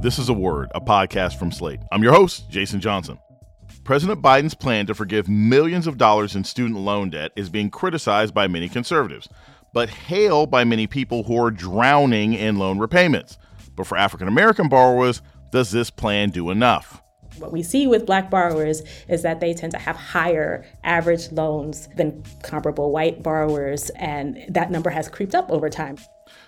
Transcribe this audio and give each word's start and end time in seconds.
This 0.00 0.18
is 0.18 0.28
a 0.28 0.34
word, 0.34 0.70
a 0.74 0.80
podcast 0.80 1.38
from 1.38 1.52
Slate. 1.52 1.80
I'm 1.92 2.02
your 2.02 2.12
host, 2.12 2.50
Jason 2.50 2.80
Johnson. 2.80 3.18
President 3.84 4.22
Biden's 4.22 4.54
plan 4.54 4.86
to 4.86 4.94
forgive 4.94 5.28
millions 5.28 5.86
of 5.86 5.98
dollars 5.98 6.36
in 6.36 6.44
student 6.44 6.78
loan 6.80 7.10
debt 7.10 7.32
is 7.36 7.48
being 7.48 7.70
criticized 7.70 8.32
by 8.32 8.46
many 8.46 8.68
conservatives, 8.68 9.28
but 9.72 9.88
hailed 9.88 10.50
by 10.50 10.64
many 10.64 10.86
people 10.86 11.24
who 11.24 11.36
are 11.42 11.50
drowning 11.50 12.32
in 12.34 12.58
loan 12.58 12.78
repayments. 12.78 13.38
But 13.74 13.86
for 13.86 13.96
African 13.96 14.28
American 14.28 14.68
borrowers, 14.68 15.22
does 15.50 15.70
this 15.70 15.90
plan 15.90 16.30
do 16.30 16.50
enough? 16.50 17.02
What 17.38 17.52
we 17.52 17.62
see 17.62 17.86
with 17.86 18.06
black 18.06 18.30
borrowers 18.30 18.82
is 19.08 19.22
that 19.22 19.40
they 19.40 19.54
tend 19.54 19.72
to 19.72 19.78
have 19.78 19.96
higher 19.96 20.66
average 20.84 21.32
loans 21.32 21.88
than 21.96 22.22
comparable 22.42 22.92
white 22.92 23.22
borrowers, 23.22 23.90
and 23.90 24.44
that 24.48 24.70
number 24.70 24.90
has 24.90 25.08
creeped 25.08 25.34
up 25.34 25.50
over 25.50 25.70
time. 25.70 25.96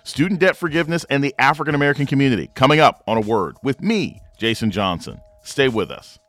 Student 0.03 0.39
debt 0.39 0.57
forgiveness 0.57 1.05
and 1.09 1.23
the 1.23 1.33
African 1.39 1.75
American 1.75 2.05
community 2.05 2.49
coming 2.55 2.79
up 2.79 3.03
on 3.07 3.17
a 3.17 3.21
word 3.21 3.55
with 3.63 3.81
me, 3.81 4.21
Jason 4.37 4.71
Johnson. 4.71 5.19
Stay 5.43 5.67
with 5.67 5.91
us. 5.91 6.19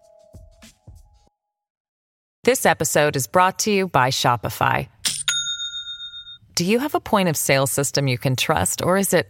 This 2.44 2.64
episode 2.64 3.16
is 3.16 3.26
brought 3.26 3.58
to 3.60 3.72
you 3.72 3.88
by 3.88 4.10
Shopify. 4.10 4.88
Do 6.54 6.64
you 6.64 6.78
have 6.78 6.94
a 6.94 7.00
point 7.00 7.28
of 7.28 7.36
sale 7.36 7.66
system 7.66 8.06
you 8.06 8.18
can 8.18 8.36
trust, 8.36 8.82
or 8.82 8.96
is 8.96 9.12
it 9.12 9.28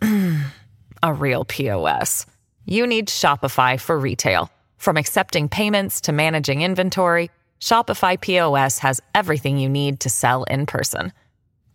a 1.02 1.12
real 1.12 1.44
POS? 1.44 2.26
You 2.64 2.86
need 2.86 3.08
Shopify 3.08 3.78
for 3.78 3.98
retail. 3.98 4.50
From 4.78 4.96
accepting 4.96 5.48
payments 5.48 6.00
to 6.02 6.12
managing 6.12 6.62
inventory, 6.62 7.30
Shopify 7.60 8.20
POS 8.20 8.78
has 8.80 9.00
everything 9.14 9.58
you 9.58 9.68
need 9.68 10.00
to 10.00 10.10
sell 10.10 10.44
in 10.44 10.66
person. 10.66 11.12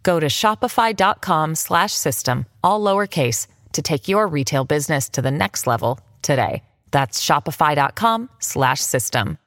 Go 0.03 0.19
to 0.19 0.27
shopify.com 0.27 1.55
slash 1.55 1.93
system, 1.93 2.45
all 2.63 2.81
lowercase 2.81 3.47
to 3.73 3.81
take 3.81 4.07
your 4.07 4.27
retail 4.27 4.65
business 4.65 5.09
to 5.09 5.21
the 5.21 5.31
next 5.31 5.67
level 5.67 5.99
today. 6.21 6.63
That's 6.91 7.25
shopify.com 7.25 8.29
slash 8.39 8.81
system. 8.81 9.37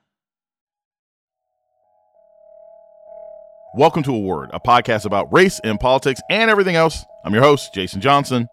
Welcome 3.76 4.04
to 4.04 4.14
A 4.14 4.18
Word, 4.20 4.50
a 4.52 4.60
podcast 4.60 5.04
about 5.04 5.32
race 5.32 5.60
and 5.64 5.80
politics 5.80 6.20
and 6.30 6.48
everything 6.48 6.76
else. 6.76 7.04
I'm 7.24 7.34
your 7.34 7.42
host, 7.42 7.74
Jason 7.74 8.00
Johnson. 8.00 8.46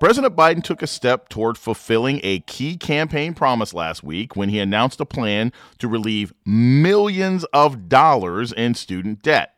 President 0.00 0.34
Biden 0.34 0.64
took 0.64 0.82
a 0.82 0.88
step 0.88 1.28
toward 1.28 1.56
fulfilling 1.56 2.18
a 2.24 2.40
key 2.40 2.76
campaign 2.76 3.34
promise 3.34 3.72
last 3.72 4.02
week 4.02 4.34
when 4.34 4.48
he 4.48 4.58
announced 4.58 5.00
a 5.00 5.06
plan 5.06 5.52
to 5.78 5.86
relieve 5.86 6.32
millions 6.44 7.44
of 7.52 7.88
dollars 7.88 8.52
in 8.52 8.74
student 8.74 9.22
debt. 9.22 9.51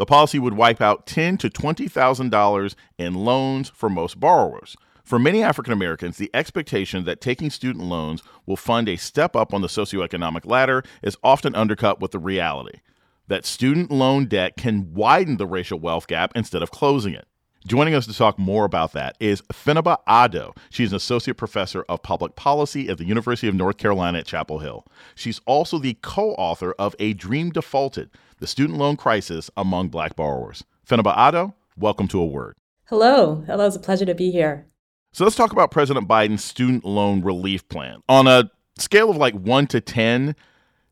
The 0.00 0.06
policy 0.06 0.38
would 0.38 0.54
wipe 0.54 0.80
out 0.80 1.06
ten 1.06 1.36
to 1.36 1.50
twenty 1.50 1.86
thousand 1.86 2.30
dollars 2.30 2.74
in 2.96 3.12
loans 3.12 3.68
for 3.68 3.90
most 3.90 4.18
borrowers. 4.18 4.74
For 5.04 5.18
many 5.18 5.42
African 5.42 5.74
Americans, 5.74 6.16
the 6.16 6.30
expectation 6.32 7.04
that 7.04 7.20
taking 7.20 7.50
student 7.50 7.84
loans 7.84 8.22
will 8.46 8.56
fund 8.56 8.88
a 8.88 8.96
step 8.96 9.36
up 9.36 9.52
on 9.52 9.60
the 9.60 9.68
socioeconomic 9.68 10.46
ladder 10.46 10.84
is 11.02 11.18
often 11.22 11.54
undercut 11.54 12.00
with 12.00 12.12
the 12.12 12.18
reality 12.18 12.80
that 13.28 13.44
student 13.44 13.90
loan 13.90 14.24
debt 14.24 14.56
can 14.56 14.94
widen 14.94 15.36
the 15.36 15.46
racial 15.46 15.78
wealth 15.78 16.06
gap 16.06 16.32
instead 16.34 16.62
of 16.62 16.70
closing 16.70 17.12
it. 17.12 17.26
Joining 17.66 17.92
us 17.92 18.06
to 18.06 18.14
talk 18.14 18.38
more 18.38 18.64
about 18.64 18.94
that 18.94 19.18
is 19.20 19.42
Fenaba 19.52 19.98
Addo. 20.08 20.56
She's 20.70 20.92
an 20.92 20.96
associate 20.96 21.36
professor 21.36 21.84
of 21.90 22.02
public 22.02 22.36
policy 22.36 22.88
at 22.88 22.96
the 22.96 23.04
University 23.04 23.48
of 23.48 23.54
North 23.54 23.76
Carolina 23.76 24.20
at 24.20 24.26
Chapel 24.26 24.60
Hill. 24.60 24.86
She's 25.14 25.42
also 25.44 25.78
the 25.78 25.98
co 26.00 26.30
author 26.36 26.72
of 26.78 26.96
A 26.98 27.12
Dream 27.12 27.50
Defaulted 27.50 28.08
The 28.40 28.46
Student 28.46 28.78
Loan 28.78 28.96
Crisis 28.96 29.50
Among 29.54 29.88
Black 29.88 30.16
Borrowers. 30.16 30.64
Fenaba 30.88 31.14
Addo, 31.14 31.52
welcome 31.76 32.08
to 32.08 32.22
A 32.22 32.24
Word. 32.24 32.56
Hello. 32.86 33.44
Hello. 33.46 33.66
It's 33.66 33.76
a 33.76 33.80
pleasure 33.80 34.06
to 34.06 34.14
be 34.14 34.30
here. 34.30 34.66
So 35.12 35.24
let's 35.24 35.36
talk 35.36 35.52
about 35.52 35.70
President 35.70 36.08
Biden's 36.08 36.42
student 36.42 36.86
loan 36.86 37.20
relief 37.20 37.68
plan. 37.68 38.00
On 38.08 38.26
a 38.26 38.50
scale 38.78 39.10
of 39.10 39.18
like 39.18 39.34
one 39.34 39.66
to 39.66 39.82
10, 39.82 40.34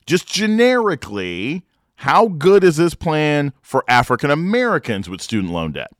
just 0.05 0.27
generically, 0.27 1.65
how 1.95 2.28
good 2.28 2.62
is 2.62 2.77
this 2.77 2.93
plan 2.93 3.55
for 3.62 3.83
African 3.89 4.31
Americans 4.31 5.09
with 5.09 5.22
student 5.22 5.51
loan 5.51 5.72
debt? 5.72 5.91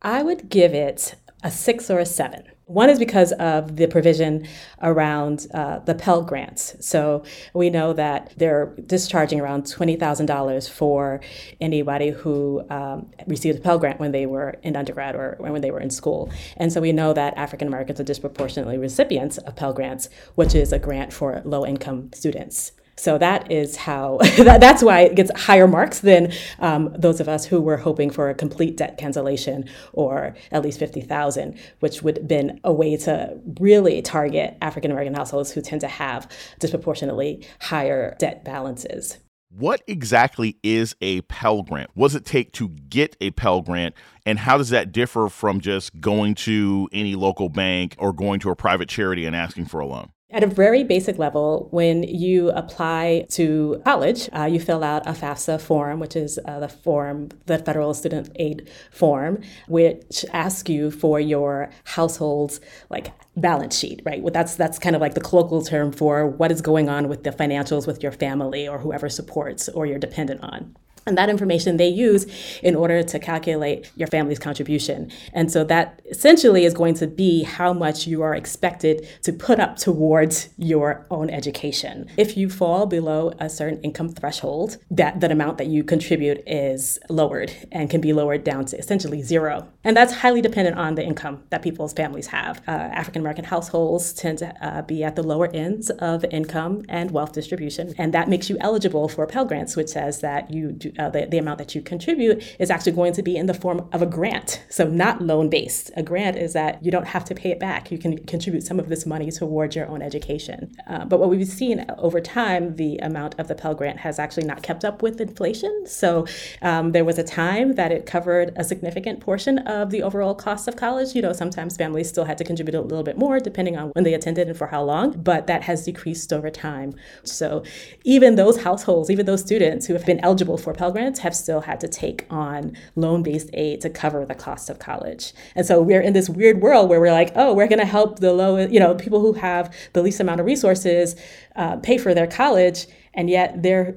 I 0.00 0.22
would 0.22 0.48
give 0.48 0.74
it 0.74 1.16
a 1.44 1.50
six 1.50 1.90
or 1.90 2.00
a 2.00 2.06
seven. 2.06 2.42
One 2.66 2.88
is 2.88 2.98
because 2.98 3.32
of 3.32 3.76
the 3.76 3.86
provision 3.86 4.48
around 4.80 5.46
uh, 5.52 5.80
the 5.80 5.94
Pell 5.94 6.22
Grants. 6.22 6.74
So 6.80 7.22
we 7.52 7.68
know 7.68 7.92
that 7.92 8.32
they're 8.38 8.74
discharging 8.86 9.38
around 9.38 9.64
$20,000 9.64 10.70
for 10.70 11.20
anybody 11.60 12.08
who 12.08 12.64
um, 12.70 13.10
received 13.26 13.58
a 13.58 13.60
Pell 13.60 13.78
Grant 13.78 14.00
when 14.00 14.12
they 14.12 14.24
were 14.24 14.56
in 14.62 14.76
undergrad 14.76 15.14
or 15.14 15.36
when 15.38 15.60
they 15.60 15.70
were 15.70 15.80
in 15.80 15.90
school. 15.90 16.32
And 16.56 16.72
so 16.72 16.80
we 16.80 16.92
know 16.92 17.12
that 17.12 17.36
African 17.36 17.68
Americans 17.68 18.00
are 18.00 18.04
disproportionately 18.04 18.78
recipients 18.78 19.36
of 19.36 19.54
Pell 19.54 19.74
Grants, 19.74 20.08
which 20.34 20.54
is 20.54 20.72
a 20.72 20.78
grant 20.78 21.12
for 21.12 21.42
low 21.44 21.66
income 21.66 22.10
students. 22.14 22.72
So 22.96 23.18
that 23.18 23.50
is 23.50 23.76
how 23.76 24.18
that, 24.38 24.60
that's 24.60 24.82
why 24.82 25.00
it 25.00 25.14
gets 25.14 25.30
higher 25.42 25.66
marks 25.66 26.00
than 26.00 26.32
um, 26.58 26.94
those 26.96 27.20
of 27.20 27.28
us 27.28 27.46
who 27.46 27.60
were 27.60 27.76
hoping 27.76 28.10
for 28.10 28.30
a 28.30 28.34
complete 28.34 28.76
debt 28.76 28.98
cancellation 28.98 29.68
or 29.92 30.34
at 30.52 30.62
least 30.62 30.78
fifty 30.78 31.00
thousand, 31.00 31.58
which 31.80 32.02
would 32.02 32.18
have 32.18 32.28
been 32.28 32.60
a 32.64 32.72
way 32.72 32.96
to 32.96 33.38
really 33.60 34.02
target 34.02 34.56
African 34.60 34.90
American 34.90 35.14
households 35.14 35.52
who 35.52 35.60
tend 35.60 35.80
to 35.80 35.88
have 35.88 36.30
disproportionately 36.58 37.46
higher 37.60 38.16
debt 38.18 38.44
balances. 38.44 39.18
What 39.56 39.82
exactly 39.86 40.58
is 40.64 40.96
a 41.00 41.20
Pell 41.22 41.62
Grant? 41.62 41.90
What 41.94 42.08
does 42.08 42.16
it 42.16 42.24
take 42.24 42.50
to 42.54 42.70
get 42.70 43.16
a 43.20 43.30
Pell 43.30 43.62
Grant? 43.62 43.94
And 44.26 44.36
how 44.36 44.58
does 44.58 44.70
that 44.70 44.90
differ 44.90 45.28
from 45.28 45.60
just 45.60 46.00
going 46.00 46.34
to 46.36 46.88
any 46.92 47.14
local 47.14 47.48
bank 47.48 47.94
or 47.98 48.12
going 48.12 48.40
to 48.40 48.50
a 48.50 48.56
private 48.56 48.88
charity 48.88 49.26
and 49.26 49.36
asking 49.36 49.66
for 49.66 49.78
a 49.78 49.86
loan? 49.86 50.10
At 50.34 50.42
a 50.42 50.48
very 50.48 50.82
basic 50.82 51.16
level, 51.16 51.68
when 51.70 52.02
you 52.02 52.50
apply 52.50 53.26
to 53.30 53.80
college, 53.84 54.28
uh, 54.36 54.46
you 54.46 54.58
fill 54.58 54.82
out 54.82 55.06
a 55.06 55.12
FAFSA 55.12 55.60
form, 55.60 56.00
which 56.00 56.16
is 56.16 56.40
uh, 56.44 56.58
the 56.58 56.68
form, 56.68 57.28
the 57.46 57.58
federal 57.58 57.94
student 57.94 58.30
aid 58.34 58.68
form, 58.90 59.42
which 59.68 60.24
asks 60.32 60.68
you 60.68 60.90
for 60.90 61.20
your 61.20 61.70
household's 61.84 62.60
like 62.90 63.12
balance 63.36 63.78
sheet, 63.78 64.02
right? 64.04 64.20
Well, 64.22 64.32
that's 64.32 64.56
that's 64.56 64.80
kind 64.80 64.96
of 64.96 65.00
like 65.00 65.14
the 65.14 65.20
colloquial 65.20 65.62
term 65.62 65.92
for 65.92 66.26
what 66.26 66.50
is 66.50 66.60
going 66.60 66.88
on 66.88 67.08
with 67.08 67.22
the 67.22 67.30
financials 67.30 67.86
with 67.86 68.02
your 68.02 68.10
family 68.10 68.66
or 68.66 68.78
whoever 68.80 69.08
supports 69.08 69.68
or 69.68 69.86
you're 69.86 70.00
dependent 70.00 70.42
on. 70.42 70.74
And 71.06 71.18
that 71.18 71.28
information 71.28 71.76
they 71.76 71.88
use 71.88 72.26
in 72.62 72.74
order 72.74 73.02
to 73.02 73.18
calculate 73.18 73.90
your 73.96 74.08
family's 74.08 74.38
contribution. 74.38 75.10
And 75.32 75.50
so 75.50 75.64
that 75.64 76.00
essentially 76.10 76.64
is 76.64 76.74
going 76.74 76.94
to 76.94 77.06
be 77.06 77.42
how 77.42 77.72
much 77.72 78.06
you 78.06 78.22
are 78.22 78.34
expected 78.34 79.06
to 79.22 79.32
put 79.32 79.60
up 79.60 79.76
towards 79.76 80.48
your 80.56 81.06
own 81.10 81.30
education. 81.30 82.08
If 82.16 82.36
you 82.36 82.48
fall 82.48 82.86
below 82.86 83.32
a 83.38 83.48
certain 83.50 83.80
income 83.82 84.10
threshold, 84.10 84.78
that, 84.90 85.20
that 85.20 85.30
amount 85.30 85.58
that 85.58 85.66
you 85.66 85.84
contribute 85.84 86.42
is 86.46 86.98
lowered 87.08 87.52
and 87.72 87.90
can 87.90 88.00
be 88.00 88.12
lowered 88.12 88.44
down 88.44 88.64
to 88.66 88.78
essentially 88.78 89.22
zero. 89.22 89.68
And 89.82 89.96
that's 89.96 90.12
highly 90.14 90.40
dependent 90.40 90.78
on 90.78 90.94
the 90.94 91.04
income 91.04 91.42
that 91.50 91.62
people's 91.62 91.92
families 91.92 92.28
have. 92.28 92.62
Uh, 92.66 92.70
African 92.72 93.20
American 93.20 93.44
households 93.44 94.12
tend 94.12 94.38
to 94.38 94.54
uh, 94.66 94.82
be 94.82 95.04
at 95.04 95.16
the 95.16 95.22
lower 95.22 95.48
ends 95.48 95.90
of 95.90 96.24
income 96.30 96.82
and 96.88 97.10
wealth 97.10 97.32
distribution. 97.32 97.94
And 97.98 98.14
that 98.14 98.28
makes 98.28 98.48
you 98.48 98.56
eligible 98.60 99.08
for 99.08 99.26
Pell 99.26 99.44
Grants, 99.44 99.76
which 99.76 99.88
says 99.88 100.20
that 100.20 100.50
you 100.50 100.72
do 100.72 100.92
uh, 100.98 101.08
the, 101.08 101.26
the 101.26 101.38
amount 101.38 101.58
that 101.58 101.74
you 101.74 101.82
contribute 101.82 102.42
is 102.58 102.70
actually 102.70 102.92
going 102.92 103.12
to 103.12 103.22
be 103.22 103.36
in 103.36 103.46
the 103.46 103.54
form 103.54 103.88
of 103.92 104.02
a 104.02 104.06
grant. 104.06 104.62
So, 104.68 104.86
not 104.86 105.20
loan 105.20 105.48
based. 105.48 105.90
A 105.96 106.02
grant 106.02 106.36
is 106.36 106.52
that 106.52 106.84
you 106.84 106.90
don't 106.90 107.06
have 107.06 107.24
to 107.26 107.34
pay 107.34 107.50
it 107.50 107.60
back. 107.60 107.90
You 107.90 107.98
can 107.98 108.18
contribute 108.26 108.62
some 108.62 108.78
of 108.78 108.88
this 108.88 109.06
money 109.06 109.30
towards 109.30 109.76
your 109.76 109.86
own 109.88 110.02
education. 110.02 110.74
Uh, 110.86 111.04
but 111.04 111.20
what 111.20 111.30
we've 111.30 111.46
seen 111.46 111.84
over 111.98 112.20
time, 112.20 112.76
the 112.76 112.98
amount 112.98 113.38
of 113.38 113.48
the 113.48 113.54
Pell 113.54 113.74
Grant 113.74 113.98
has 114.00 114.18
actually 114.18 114.46
not 114.46 114.62
kept 114.62 114.84
up 114.84 115.02
with 115.02 115.20
inflation. 115.20 115.86
So, 115.86 116.26
um, 116.62 116.92
there 116.92 117.04
was 117.04 117.18
a 117.18 117.24
time 117.24 117.74
that 117.74 117.92
it 117.92 118.06
covered 118.06 118.52
a 118.56 118.64
significant 118.64 119.20
portion 119.20 119.58
of 119.58 119.90
the 119.90 120.02
overall 120.02 120.34
cost 120.34 120.68
of 120.68 120.76
college. 120.76 121.14
You 121.14 121.22
know, 121.22 121.32
sometimes 121.32 121.76
families 121.76 122.08
still 122.08 122.24
had 122.24 122.38
to 122.38 122.44
contribute 122.44 122.74
a 122.74 122.80
little 122.80 123.04
bit 123.04 123.18
more 123.18 123.40
depending 123.40 123.76
on 123.76 123.88
when 123.90 124.04
they 124.04 124.14
attended 124.14 124.48
and 124.48 124.56
for 124.56 124.66
how 124.66 124.82
long, 124.82 125.12
but 125.12 125.46
that 125.46 125.62
has 125.62 125.84
decreased 125.84 126.32
over 126.32 126.50
time. 126.50 126.94
So, 127.24 127.62
even 128.04 128.36
those 128.36 128.62
households, 128.62 129.10
even 129.10 129.26
those 129.26 129.40
students 129.40 129.86
who 129.86 129.94
have 129.94 130.06
been 130.06 130.20
eligible 130.20 130.58
for 130.58 130.72
Pell 130.72 130.83
Pell 130.84 130.92
Grants 130.92 131.20
have 131.20 131.34
still 131.34 131.62
had 131.62 131.80
to 131.80 131.88
take 131.88 132.26
on 132.28 132.76
loan 132.94 133.22
based 133.22 133.48
aid 133.54 133.80
to 133.80 133.88
cover 133.88 134.26
the 134.26 134.34
cost 134.34 134.68
of 134.68 134.78
college. 134.78 135.32
And 135.54 135.64
so 135.64 135.80
we're 135.80 136.02
in 136.02 136.12
this 136.12 136.28
weird 136.28 136.60
world 136.60 136.90
where 136.90 137.00
we're 137.00 137.10
like, 137.10 137.32
oh, 137.36 137.54
we're 137.54 137.68
going 137.68 137.78
to 137.78 137.86
help 137.86 138.18
the 138.18 138.34
low, 138.34 138.58
you 138.58 138.78
know, 138.78 138.94
people 138.94 139.18
who 139.20 139.32
have 139.32 139.74
the 139.94 140.02
least 140.02 140.20
amount 140.20 140.40
of 140.40 140.46
resources 140.46 141.16
uh, 141.56 141.76
pay 141.76 141.96
for 141.96 142.12
their 142.12 142.26
college, 142.26 142.86
and 143.14 143.30
yet 143.30 143.62
they're 143.62 143.96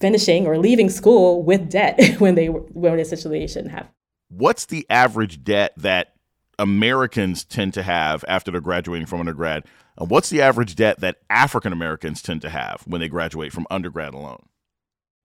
finishing 0.00 0.44
or 0.44 0.58
leaving 0.58 0.90
school 0.90 1.44
with 1.44 1.70
debt 1.70 2.00
when 2.18 2.34
they 2.34 2.46
when 2.46 2.98
essentially 2.98 3.46
shouldn't 3.46 3.70
have. 3.70 3.88
What's 4.28 4.66
the 4.66 4.84
average 4.90 5.44
debt 5.44 5.72
that 5.76 6.14
Americans 6.58 7.44
tend 7.44 7.74
to 7.74 7.84
have 7.84 8.24
after 8.26 8.50
they're 8.50 8.60
graduating 8.60 9.06
from 9.06 9.20
undergrad? 9.20 9.66
And 9.96 10.10
what's 10.10 10.30
the 10.30 10.42
average 10.42 10.74
debt 10.74 10.98
that 10.98 11.18
African 11.30 11.72
Americans 11.72 12.22
tend 12.22 12.42
to 12.42 12.50
have 12.50 12.82
when 12.88 13.00
they 13.00 13.08
graduate 13.08 13.52
from 13.52 13.68
undergrad 13.70 14.14
alone? 14.14 14.42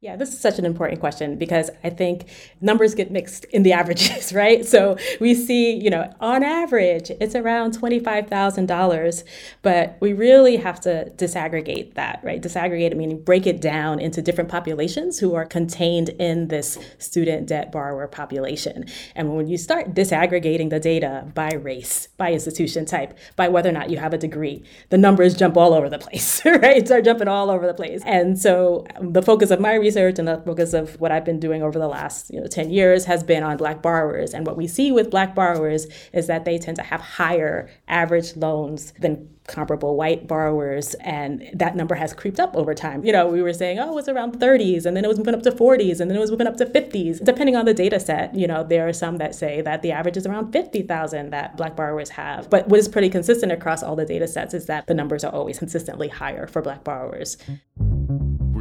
Yeah, 0.04 0.18
this 0.18 0.34
is 0.34 0.40
such 0.42 0.60
an 0.60 0.66
important 0.66 1.00
question 1.00 1.38
because 1.38 1.70
I 1.82 1.90
think 1.90 2.26
numbers 2.60 2.94
get 2.94 3.10
mixed 3.10 3.46
in 3.46 3.64
the 3.64 3.72
averages, 3.80 4.34
right? 4.34 4.66
So 4.66 4.98
we 5.22 5.34
see, 5.34 5.72
you 5.72 5.90
know, 5.90 6.14
on 6.20 6.44
average, 6.44 7.10
it's 7.22 7.36
around 7.36 7.78
$25,000, 7.80 9.24
but 9.62 9.96
we 10.02 10.12
really 10.12 10.58
have 10.58 10.82
to 10.82 11.10
disaggregate 11.16 11.94
that, 11.94 12.20
right? 12.22 12.42
Disaggregate 12.42 12.94
meaning 12.98 13.24
break 13.24 13.48
it 13.48 13.62
down 13.62 14.02
into 14.02 14.22
different 14.22 14.50
populations 14.50 15.20
who 15.20 15.36
are 15.36 15.46
contained 15.46 16.10
in 16.10 16.50
this 16.50 16.78
student 16.98 17.48
debt 17.48 17.72
borrower 17.72 18.06
population. 18.08 18.84
And 19.16 19.38
when 19.38 19.48
you 19.48 19.58
start 19.58 19.94
disaggregating 19.94 20.70
the 20.70 20.82
data 20.82 21.32
by 21.34 21.54
race, 21.54 22.10
by 22.18 22.34
institution 22.34 22.86
type, 22.86 23.18
by 23.38 23.48
whether 23.48 23.70
or 23.70 23.74
not 23.74 23.90
you 23.90 24.00
have 24.00 24.14
a 24.14 24.18
degree, 24.18 24.66
the 24.90 24.98
numbers 24.98 25.34
jump 25.34 25.56
all 25.56 25.74
over 25.74 25.88
the 25.88 25.98
place, 25.98 26.44
right? 26.46 26.86
Start 26.86 27.06
jumping 27.06 27.30
all 27.30 27.50
over 27.50 27.66
the 27.66 27.74
place. 27.74 28.02
And 28.06 28.38
so 28.38 28.86
um, 28.98 29.14
the 29.14 29.22
focus 29.22 29.50
of 29.50 29.62
my 29.62 29.76
research 29.76 29.93
research 29.96 30.20
and 30.20 30.46
focus 30.46 30.74
of 30.74 31.00
what 31.00 31.12
I've 31.12 31.26
been 31.26 31.40
doing 31.40 31.62
over 31.62 31.78
the 31.78 31.88
last 31.88 32.32
you 32.32 32.42
know 32.42 32.48
10 32.48 32.70
years 32.70 33.06
has 33.06 33.24
been 33.24 33.44
on 33.44 33.58
black 33.58 33.82
borrowers. 33.82 34.34
And 34.34 34.46
what 34.46 34.58
we 34.58 34.68
see 34.68 34.92
with 34.92 35.10
black 35.10 35.36
borrowers 35.36 35.88
is 36.14 36.28
that 36.28 36.46
they 36.46 36.58
tend 36.58 36.78
to 36.78 36.84
have 36.84 37.02
higher 37.02 37.70
average 37.88 38.36
loans 38.36 38.94
than 39.00 39.30
comparable 39.46 39.98
white 39.98 40.26
borrowers. 40.26 40.96
And 41.02 41.50
that 41.54 41.76
number 41.76 41.96
has 41.96 42.14
creeped 42.14 42.40
up 42.40 42.56
over 42.56 42.74
time. 42.74 43.06
You 43.06 43.12
know 43.12 43.28
we 43.28 43.42
were 43.42 43.54
saying 43.54 43.80
oh 43.80 43.98
it's 43.98 44.08
around 44.08 44.40
30s 44.40 44.86
and 44.86 44.96
then 44.96 45.06
it 45.06 45.08
was 45.08 45.18
moving 45.18 45.36
up 45.36 45.44
to 45.44 45.52
40s 45.52 46.00
and 46.00 46.10
then 46.10 46.18
it 46.18 46.22
was 46.22 46.32
moving 46.32 46.48
up 46.48 46.58
to 46.58 46.66
50s 46.66 47.24
depending 47.24 47.56
on 47.56 47.66
the 47.66 47.74
data 47.74 48.00
set 48.00 48.34
you 48.36 48.48
know 48.48 48.64
there 48.64 48.88
are 48.88 48.94
some 48.94 49.18
that 49.18 49.36
say 49.36 49.62
that 49.62 49.82
the 49.82 49.92
average 49.92 50.18
is 50.18 50.26
around 50.26 50.52
50000 50.54 51.30
that 51.32 51.58
black 51.58 51.76
borrowers 51.76 52.10
have. 52.10 52.50
But 52.50 52.68
what 52.68 52.80
is 52.80 52.88
pretty 52.88 53.10
consistent 53.10 53.52
across 53.52 53.84
all 53.84 53.96
the 53.96 54.06
data 54.06 54.28
sets 54.28 54.54
is 54.54 54.66
that 54.68 54.88
the 54.88 54.94
numbers 54.94 55.24
are 55.24 55.34
always 55.34 55.60
consistently 55.60 56.08
higher 56.08 56.48
for 56.48 56.62
black 56.62 56.84
borrowers. 56.84 57.38
we're 57.78 57.93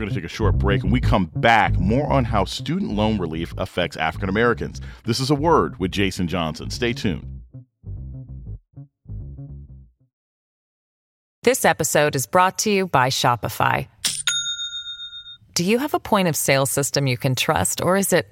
going 0.03 0.13
to 0.13 0.21
take 0.21 0.31
a 0.31 0.35
short 0.35 0.59
break 0.59 0.83
and 0.83 0.91
we 0.91 1.01
come 1.01 1.31
back 1.37 1.79
more 1.79 2.11
on 2.13 2.25
how 2.25 2.45
student 2.45 2.93
loan 2.93 3.19
relief 3.19 3.55
affects 3.57 3.97
African 3.97 4.29
Americans. 4.29 4.81
This 5.05 5.21
is 5.21 5.31
a 5.31 5.35
word 5.35 5.79
with 5.79 5.93
Jason 5.93 6.27
Johnson. 6.27 6.71
Stay 6.71 6.93
tuned. 6.93 7.41
This 11.45 11.65
episode 11.65 12.15
is 12.17 12.27
brought 12.27 12.59
to 12.59 12.71
you 12.71 12.87
by 12.87 13.09
Shopify. 13.09 13.89
Do 15.55 15.65
you 15.65 15.79
have 15.79 15.95
a 15.95 16.01
point 16.01 16.29
of 16.29 16.37
sale 16.37 16.67
system 16.67 17.07
you 17.07 17.17
can 17.17 17.35
trust, 17.35 17.81
or 17.81 17.97
is 17.97 18.13
it 18.13 18.27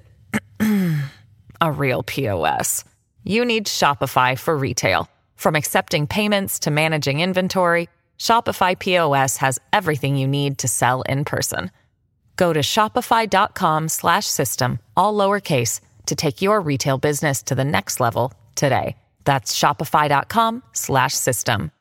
a 1.61 1.71
real 1.71 2.03
POS? 2.03 2.83
You 3.23 3.45
need 3.45 3.65
Shopify 3.65 4.37
for 4.39 4.57
retail. 4.57 5.07
From 5.35 5.55
accepting 5.55 6.07
payments 6.07 6.59
to 6.59 6.71
managing 6.71 7.19
inventory, 7.19 7.89
Shopify 8.21 8.77
POS 8.77 9.37
has 9.37 9.57
everything 9.73 10.15
you 10.15 10.27
need 10.27 10.59
to 10.59 10.67
sell 10.67 11.01
in 11.09 11.25
person. 11.25 11.71
Go 12.35 12.53
to 12.53 12.61
shopify.com/system 12.61 14.79
all 14.95 15.15
lowercase 15.15 15.81
to 16.05 16.15
take 16.15 16.39
your 16.39 16.61
retail 16.61 16.99
business 16.99 17.41
to 17.41 17.55
the 17.55 17.65
next 17.65 17.99
level 17.99 18.31
today. 18.53 18.95
That's 19.23 19.57
shopify.com/system. 19.57 21.71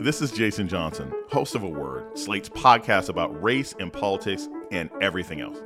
This 0.00 0.20
is 0.20 0.32
Jason 0.32 0.66
Johnson, 0.68 1.12
host 1.30 1.54
of 1.54 1.62
A 1.62 1.68
Word, 1.68 2.18
Slate's 2.18 2.48
podcast 2.48 3.08
about 3.08 3.40
race 3.42 3.74
and 3.78 3.92
politics 3.92 4.48
and 4.72 4.90
everything 5.00 5.40
else. 5.40 5.58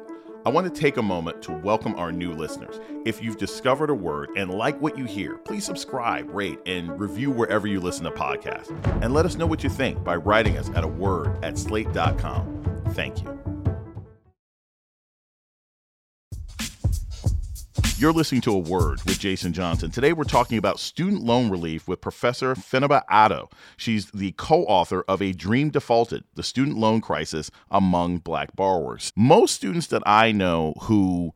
I 0.44 0.48
want 0.48 0.72
to 0.72 0.80
take 0.80 0.96
a 0.96 1.02
moment 1.02 1.42
to 1.42 1.52
welcome 1.52 1.94
our 1.96 2.10
new 2.10 2.32
listeners. 2.32 2.80
If 3.04 3.22
you've 3.22 3.36
discovered 3.36 3.90
a 3.90 3.94
word 3.94 4.30
and 4.36 4.50
like 4.50 4.80
what 4.80 4.96
you 4.96 5.04
hear, 5.04 5.36
please 5.36 5.66
subscribe, 5.66 6.30
rate, 6.30 6.58
and 6.64 6.98
review 6.98 7.30
wherever 7.30 7.66
you 7.66 7.78
listen 7.78 8.04
to 8.04 8.10
podcasts. 8.10 8.70
And 9.02 9.12
let 9.12 9.26
us 9.26 9.36
know 9.36 9.46
what 9.46 9.62
you 9.62 9.68
think 9.68 10.02
by 10.02 10.16
writing 10.16 10.56
us 10.56 10.70
at 10.70 10.82
a 10.82 10.88
word 10.88 11.44
at 11.44 11.58
slate.com. 11.58 12.82
Thank 12.92 13.22
you. 13.22 13.59
You're 18.00 18.14
listening 18.14 18.40
to 18.42 18.54
A 18.54 18.58
Word 18.58 19.02
with 19.04 19.18
Jason 19.18 19.52
Johnson. 19.52 19.90
Today 19.90 20.14
we're 20.14 20.24
talking 20.24 20.56
about 20.56 20.80
student 20.80 21.22
loan 21.22 21.50
relief 21.50 21.86
with 21.86 22.00
Professor 22.00 22.54
Fenaba 22.54 23.02
Addo. 23.10 23.52
She's 23.76 24.10
the 24.12 24.32
co 24.38 24.62
author 24.62 25.04
of 25.06 25.20
A 25.20 25.32
Dream 25.32 25.68
Defaulted 25.68 26.24
The 26.34 26.42
Student 26.42 26.78
Loan 26.78 27.02
Crisis 27.02 27.50
Among 27.70 28.16
Black 28.16 28.56
Borrowers. 28.56 29.12
Most 29.16 29.54
students 29.54 29.86
that 29.88 30.02
I 30.06 30.32
know 30.32 30.72
who 30.84 31.34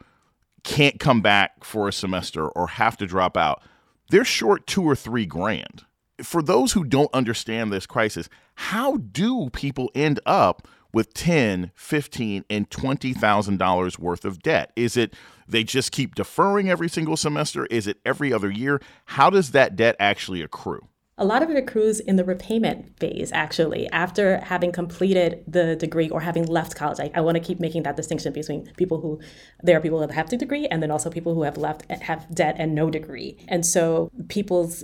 can't 0.62 0.98
come 0.98 1.20
back 1.20 1.64
for 1.64 1.86
a 1.86 1.92
semester 1.92 2.48
or 2.48 2.68
have 2.68 2.96
to 2.96 3.06
drop 3.06 3.36
out, 3.36 3.62
they're 4.08 4.24
short 4.24 4.66
two 4.66 4.84
or 4.84 4.96
three 4.96 5.26
grand. 5.26 5.84
For 6.22 6.40
those 6.40 6.72
who 6.72 6.84
don't 6.84 7.12
understand 7.12 7.74
this 7.74 7.84
crisis, 7.84 8.30
how 8.54 8.96
do 8.96 9.50
people 9.50 9.90
end 9.94 10.18
up 10.24 10.66
with 10.94 11.12
10, 11.12 11.72
15, 11.74 12.46
and 12.48 12.70
$20,000 12.70 13.98
worth 13.98 14.24
of 14.24 14.42
debt? 14.42 14.72
Is 14.76 14.96
it 14.96 15.12
they 15.48 15.64
just 15.64 15.92
keep 15.92 16.14
deferring 16.14 16.70
every 16.70 16.88
single 16.88 17.16
semester? 17.16 17.66
Is 17.66 17.86
it 17.86 17.98
every 18.04 18.32
other 18.32 18.50
year? 18.50 18.80
How 19.06 19.30
does 19.30 19.50
that 19.52 19.76
debt 19.76 19.96
actually 19.98 20.42
accrue? 20.42 20.88
A 21.16 21.24
lot 21.24 21.44
of 21.44 21.50
it 21.50 21.56
accrues 21.56 22.00
in 22.00 22.16
the 22.16 22.24
repayment 22.24 22.98
phase, 22.98 23.30
actually, 23.30 23.88
after 23.90 24.38
having 24.38 24.72
completed 24.72 25.44
the 25.46 25.76
degree 25.76 26.08
or 26.10 26.20
having 26.20 26.44
left 26.46 26.74
college. 26.74 26.98
I, 26.98 27.12
I 27.14 27.20
want 27.20 27.36
to 27.36 27.40
keep 27.40 27.60
making 27.60 27.84
that 27.84 27.94
distinction 27.94 28.32
between 28.32 28.72
people 28.76 29.00
who, 29.00 29.20
there 29.62 29.76
are 29.76 29.80
people 29.80 30.00
that 30.00 30.10
have 30.10 30.28
the 30.28 30.36
degree, 30.36 30.66
and 30.66 30.82
then 30.82 30.90
also 30.90 31.10
people 31.10 31.32
who 31.34 31.44
have 31.44 31.56
left, 31.56 31.88
have 31.88 32.26
debt 32.34 32.56
and 32.58 32.74
no 32.74 32.90
degree. 32.90 33.44
And 33.46 33.64
so 33.64 34.10
people's 34.28 34.82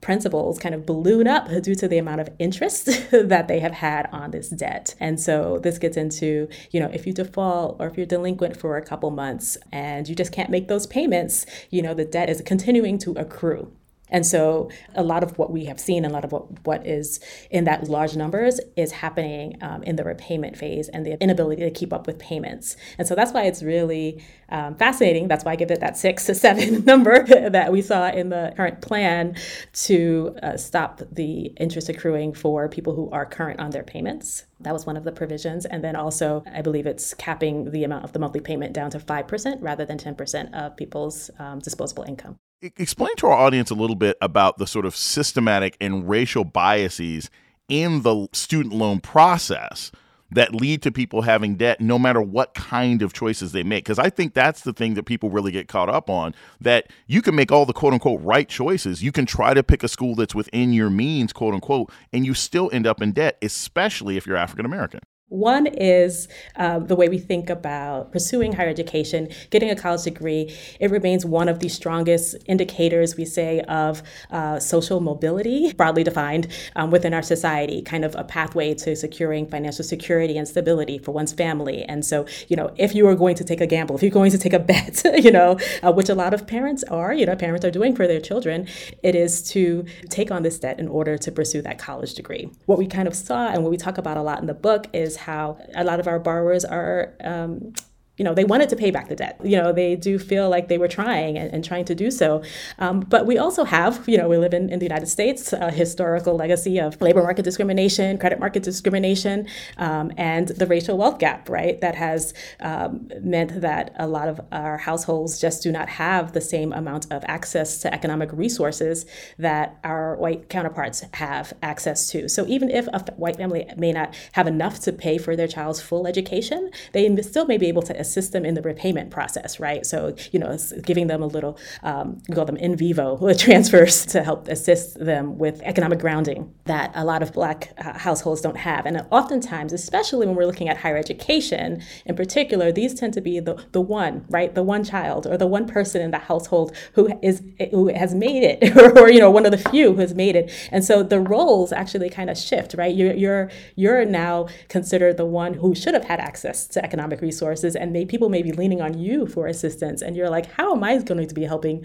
principals 0.00 0.58
kind 0.58 0.74
of 0.74 0.86
balloon 0.86 1.26
up 1.26 1.48
due 1.62 1.74
to 1.74 1.88
the 1.88 1.98
amount 1.98 2.20
of 2.20 2.28
interest 2.38 2.86
that 3.10 3.48
they 3.48 3.60
have 3.60 3.72
had 3.72 4.08
on 4.12 4.30
this 4.30 4.48
debt. 4.48 4.94
And 5.00 5.20
so 5.20 5.58
this 5.58 5.78
gets 5.78 5.96
into, 5.96 6.48
you 6.70 6.80
know, 6.80 6.90
if 6.92 7.06
you 7.06 7.12
default 7.12 7.76
or 7.80 7.86
if 7.86 7.96
you're 7.96 8.06
delinquent 8.06 8.56
for 8.56 8.76
a 8.76 8.82
couple 8.82 9.10
months 9.10 9.56
and 9.72 10.08
you 10.08 10.14
just 10.14 10.32
can't 10.32 10.50
make 10.50 10.68
those 10.68 10.86
payments, 10.86 11.46
you 11.70 11.82
know, 11.82 11.94
the 11.94 12.04
debt 12.04 12.30
is 12.30 12.40
continuing 12.42 12.98
to 12.98 13.12
accrue. 13.12 13.72
And 14.08 14.24
so 14.24 14.70
a 14.94 15.02
lot 15.02 15.22
of 15.22 15.36
what 15.38 15.50
we 15.50 15.64
have 15.64 15.80
seen, 15.80 16.04
a 16.04 16.08
lot 16.08 16.24
of 16.24 16.32
what, 16.32 16.66
what 16.66 16.86
is 16.86 17.20
in 17.50 17.64
that 17.64 17.88
large 17.88 18.16
numbers 18.16 18.60
is 18.76 18.92
happening 18.92 19.58
um, 19.62 19.82
in 19.82 19.96
the 19.96 20.04
repayment 20.04 20.56
phase 20.56 20.88
and 20.88 21.04
the 21.04 21.20
inability 21.22 21.62
to 21.62 21.70
keep 21.70 21.92
up 21.92 22.06
with 22.06 22.18
payments. 22.18 22.76
And 22.98 23.06
so 23.06 23.14
that's 23.14 23.32
why 23.32 23.44
it's 23.44 23.62
really 23.62 24.22
um, 24.48 24.76
fascinating. 24.76 25.28
That's 25.28 25.44
why 25.44 25.52
I 25.52 25.56
give 25.56 25.70
it 25.70 25.80
that 25.80 25.96
six 25.96 26.24
to 26.26 26.34
seven 26.34 26.84
number 26.84 27.24
that 27.50 27.72
we 27.72 27.82
saw 27.82 28.08
in 28.08 28.28
the 28.28 28.52
current 28.56 28.80
plan 28.80 29.36
to 29.72 30.36
uh, 30.42 30.56
stop 30.56 31.02
the 31.10 31.46
interest 31.58 31.88
accruing 31.88 32.32
for 32.32 32.68
people 32.68 32.94
who 32.94 33.10
are 33.10 33.26
current 33.26 33.60
on 33.60 33.70
their 33.70 33.82
payments. 33.82 34.44
That 34.60 34.72
was 34.72 34.86
one 34.86 34.96
of 34.96 35.04
the 35.04 35.12
provisions. 35.12 35.66
And 35.66 35.82
then 35.82 35.96
also, 35.96 36.42
I 36.52 36.62
believe 36.62 36.86
it's 36.86 37.12
capping 37.14 37.70
the 37.72 37.84
amount 37.84 38.04
of 38.04 38.12
the 38.12 38.18
monthly 38.18 38.40
payment 38.40 38.72
down 38.72 38.90
to 38.90 38.98
5% 38.98 39.56
rather 39.60 39.84
than 39.84 39.98
10% 39.98 40.54
of 40.54 40.76
people's 40.76 41.30
um, 41.38 41.58
disposable 41.58 42.04
income. 42.04 42.36
Explain 42.62 43.14
to 43.16 43.26
our 43.26 43.34
audience 43.36 43.70
a 43.70 43.74
little 43.74 43.96
bit 43.96 44.16
about 44.22 44.56
the 44.56 44.66
sort 44.66 44.86
of 44.86 44.96
systematic 44.96 45.76
and 45.78 46.08
racial 46.08 46.42
biases 46.42 47.28
in 47.68 48.00
the 48.00 48.28
student 48.32 48.74
loan 48.74 48.98
process 48.98 49.92
that 50.30 50.54
lead 50.54 50.80
to 50.82 50.90
people 50.90 51.22
having 51.22 51.56
debt 51.56 51.82
no 51.82 51.98
matter 51.98 52.20
what 52.20 52.54
kind 52.54 53.02
of 53.02 53.12
choices 53.12 53.52
they 53.52 53.62
make. 53.62 53.84
Because 53.84 53.98
i 53.98 54.08
think 54.08 54.32
that's 54.32 54.62
the 54.62 54.72
thing 54.72 54.94
that 54.94 55.02
people 55.02 55.28
really 55.28 55.52
get 55.52 55.68
caught 55.68 55.90
up 55.90 56.08
on 56.08 56.34
that 56.58 56.90
you 57.06 57.20
can 57.20 57.34
make 57.34 57.52
all 57.52 57.66
the 57.66 57.74
quote 57.74 57.92
unquote 57.92 58.22
right 58.22 58.48
choices. 58.48 59.02
You 59.02 59.12
can 59.12 59.26
try 59.26 59.52
to 59.52 59.62
pick 59.62 59.82
a 59.82 59.88
school 59.88 60.14
that's 60.14 60.34
within 60.34 60.72
your 60.72 60.88
means 60.88 61.34
quote 61.34 61.52
unquote 61.52 61.92
and 62.10 62.24
you 62.24 62.32
still 62.32 62.70
end 62.72 62.86
up 62.86 63.02
in 63.02 63.12
debt 63.12 63.36
especially 63.42 64.16
if 64.16 64.26
you're 64.26 64.36
african 64.36 64.64
american 64.64 65.00
one 65.28 65.66
is 65.66 66.28
uh, 66.54 66.78
the 66.78 66.94
way 66.94 67.08
we 67.08 67.18
think 67.18 67.50
about 67.50 68.12
pursuing 68.12 68.52
higher 68.52 68.68
education, 68.68 69.28
getting 69.50 69.68
a 69.70 69.74
college 69.74 70.04
degree. 70.04 70.54
It 70.78 70.92
remains 70.92 71.26
one 71.26 71.48
of 71.48 71.58
the 71.58 71.68
strongest 71.68 72.36
indicators, 72.46 73.16
we 73.16 73.24
say, 73.24 73.60
of 73.62 74.04
uh, 74.30 74.60
social 74.60 75.00
mobility, 75.00 75.72
broadly 75.72 76.04
defined 76.04 76.46
um, 76.76 76.92
within 76.92 77.12
our 77.12 77.22
society, 77.22 77.82
kind 77.82 78.04
of 78.04 78.14
a 78.14 78.22
pathway 78.22 78.72
to 78.74 78.94
securing 78.94 79.48
financial 79.48 79.84
security 79.84 80.38
and 80.38 80.46
stability 80.46 80.98
for 80.98 81.10
one's 81.10 81.32
family. 81.32 81.82
And 81.84 82.04
so, 82.04 82.24
you 82.46 82.54
know, 82.54 82.72
if 82.76 82.94
you 82.94 83.08
are 83.08 83.16
going 83.16 83.34
to 83.34 83.44
take 83.44 83.60
a 83.60 83.66
gamble, 83.66 83.96
if 83.96 84.02
you're 84.02 84.12
going 84.12 84.30
to 84.30 84.38
take 84.38 84.52
a 84.52 84.60
bet, 84.60 85.02
you 85.24 85.32
know, 85.32 85.58
uh, 85.82 85.90
which 85.90 86.08
a 86.08 86.14
lot 86.14 86.34
of 86.34 86.46
parents 86.46 86.84
are, 86.84 87.12
you 87.12 87.26
know, 87.26 87.34
parents 87.34 87.64
are 87.64 87.72
doing 87.72 87.96
for 87.96 88.06
their 88.06 88.20
children, 88.20 88.68
it 89.02 89.16
is 89.16 89.42
to 89.50 89.84
take 90.08 90.30
on 90.30 90.44
this 90.44 90.60
debt 90.60 90.78
in 90.78 90.86
order 90.86 91.18
to 91.18 91.32
pursue 91.32 91.62
that 91.62 91.78
college 91.78 92.14
degree. 92.14 92.48
What 92.66 92.78
we 92.78 92.86
kind 92.86 93.08
of 93.08 93.16
saw 93.16 93.48
and 93.48 93.64
what 93.64 93.70
we 93.72 93.76
talk 93.76 93.98
about 93.98 94.16
a 94.16 94.22
lot 94.22 94.38
in 94.40 94.46
the 94.46 94.54
book 94.54 94.86
how 95.16 95.58
a 95.74 95.84
lot 95.84 96.00
of 96.00 96.06
our 96.06 96.18
borrowers 96.18 96.64
are 96.64 97.14
um, 97.22 97.72
you 98.16 98.24
know, 98.24 98.34
they 98.34 98.44
wanted 98.44 98.68
to 98.70 98.76
pay 98.76 98.90
back 98.90 99.08
the 99.08 99.16
debt. 99.16 99.38
You 99.44 99.56
know, 99.56 99.72
they 99.72 99.94
do 99.96 100.18
feel 100.18 100.48
like 100.48 100.68
they 100.68 100.78
were 100.78 100.88
trying 100.88 101.36
and, 101.36 101.52
and 101.52 101.64
trying 101.64 101.84
to 101.86 101.94
do 101.94 102.10
so. 102.10 102.42
Um, 102.78 103.00
but 103.00 103.26
we 103.26 103.36
also 103.38 103.64
have, 103.64 104.08
you 104.08 104.16
know, 104.16 104.28
we 104.28 104.38
live 104.38 104.54
in, 104.54 104.70
in 104.70 104.78
the 104.78 104.84
United 104.86 105.06
States, 105.06 105.52
a 105.52 105.70
historical 105.70 106.34
legacy 106.34 106.78
of 106.78 107.00
labor 107.00 107.22
market 107.22 107.42
discrimination, 107.42 108.18
credit 108.18 108.40
market 108.40 108.62
discrimination, 108.62 109.46
um, 109.78 110.12
and 110.16 110.48
the 110.48 110.66
racial 110.66 110.96
wealth 110.96 111.18
gap, 111.18 111.48
right? 111.48 111.80
That 111.80 111.94
has 111.94 112.32
um, 112.60 113.10
meant 113.20 113.60
that 113.60 113.94
a 113.98 114.06
lot 114.06 114.28
of 114.28 114.40
our 114.52 114.78
households 114.78 115.38
just 115.38 115.62
do 115.62 115.70
not 115.70 115.88
have 115.88 116.32
the 116.32 116.40
same 116.40 116.72
amount 116.72 117.12
of 117.12 117.22
access 117.26 117.78
to 117.82 117.92
economic 117.92 118.32
resources 118.32 119.04
that 119.38 119.78
our 119.84 120.16
white 120.16 120.48
counterparts 120.48 121.04
have 121.14 121.52
access 121.62 122.10
to. 122.10 122.28
So 122.28 122.46
even 122.46 122.70
if 122.70 122.86
a 122.88 123.00
white 123.16 123.36
family 123.36 123.66
may 123.76 123.92
not 123.92 124.14
have 124.32 124.46
enough 124.46 124.80
to 124.80 124.92
pay 124.92 125.18
for 125.18 125.36
their 125.36 125.48
child's 125.48 125.80
full 125.82 126.06
education, 126.06 126.70
they 126.92 127.14
still 127.22 127.46
may 127.46 127.58
be 127.58 127.66
able 127.66 127.82
to 127.82 127.98
assist 128.06 128.32
them 128.32 128.44
in 128.44 128.54
the 128.54 128.62
repayment 128.62 129.10
process, 129.10 129.58
right? 129.58 129.84
So, 129.84 130.14
you 130.32 130.38
know, 130.38 130.56
giving 130.82 131.06
them 131.06 131.22
a 131.22 131.26
little, 131.26 131.58
um, 131.82 132.22
we 132.28 132.34
call 132.34 132.44
them 132.44 132.56
inter 132.56 132.76
vivos 132.76 133.40
transfers 133.46 134.06
to 134.06 134.22
help 134.22 134.48
assist 134.48 134.98
them 134.98 135.38
with 135.38 135.60
economic 135.62 135.98
grounding 135.98 136.52
that 136.64 136.92
a 136.94 137.04
lot 137.04 137.22
of 137.22 137.32
Black 137.32 137.72
uh, 137.78 137.98
households 137.98 138.40
don't 138.40 138.56
have. 138.56 138.86
And 138.86 139.04
oftentimes, 139.10 139.72
especially 139.72 140.26
when 140.26 140.36
we're 140.36 140.46
looking 140.46 140.68
at 140.68 140.76
higher 140.78 140.96
education 140.96 141.82
in 142.04 142.14
particular, 142.14 142.70
these 142.72 142.94
tend 142.94 143.14
to 143.14 143.20
be 143.20 143.40
the, 143.40 143.54
the 143.72 143.80
one, 143.80 144.24
right? 144.28 144.54
The 144.54 144.62
one 144.62 144.84
child 144.84 145.26
or 145.26 145.36
the 145.36 145.46
one 145.46 145.66
person 145.66 146.00
in 146.00 146.10
the 146.10 146.18
household 146.18 146.74
who 146.92 147.18
is 147.22 147.42
who 147.70 147.88
has 147.88 148.14
made 148.14 148.42
it 148.42 148.76
or, 148.98 149.10
you 149.10 149.18
know, 149.18 149.30
one 149.30 149.46
of 149.46 149.52
the 149.52 149.70
few 149.70 149.94
who 149.94 150.00
has 150.00 150.14
made 150.14 150.36
it. 150.36 150.50
And 150.70 150.84
so 150.84 151.02
the 151.02 151.20
roles 151.20 151.72
actually 151.72 152.10
kind 152.10 152.30
of 152.30 152.36
shift, 152.36 152.74
right? 152.74 152.94
You're, 152.94 153.14
you're, 153.14 153.50
you're 153.74 154.04
now 154.04 154.48
considered 154.68 155.16
the 155.16 155.26
one 155.26 155.54
who 155.54 155.74
should 155.74 155.94
have 155.94 156.04
had 156.04 156.20
access 156.20 156.66
to 156.68 156.84
economic 156.84 157.20
resources 157.20 157.74
and 157.76 157.92
may, 157.96 158.04
people 158.04 158.28
may 158.28 158.42
be 158.42 158.52
leaning 158.52 158.80
on 158.80 158.98
you 158.98 159.26
for 159.26 159.46
assistance 159.46 160.02
and 160.02 160.16
you're 160.16 160.30
like 160.30 160.46
how 160.52 160.74
am 160.74 160.84
i 160.84 160.96
going 160.98 161.26
to 161.26 161.34
be 161.34 161.44
helping 161.44 161.84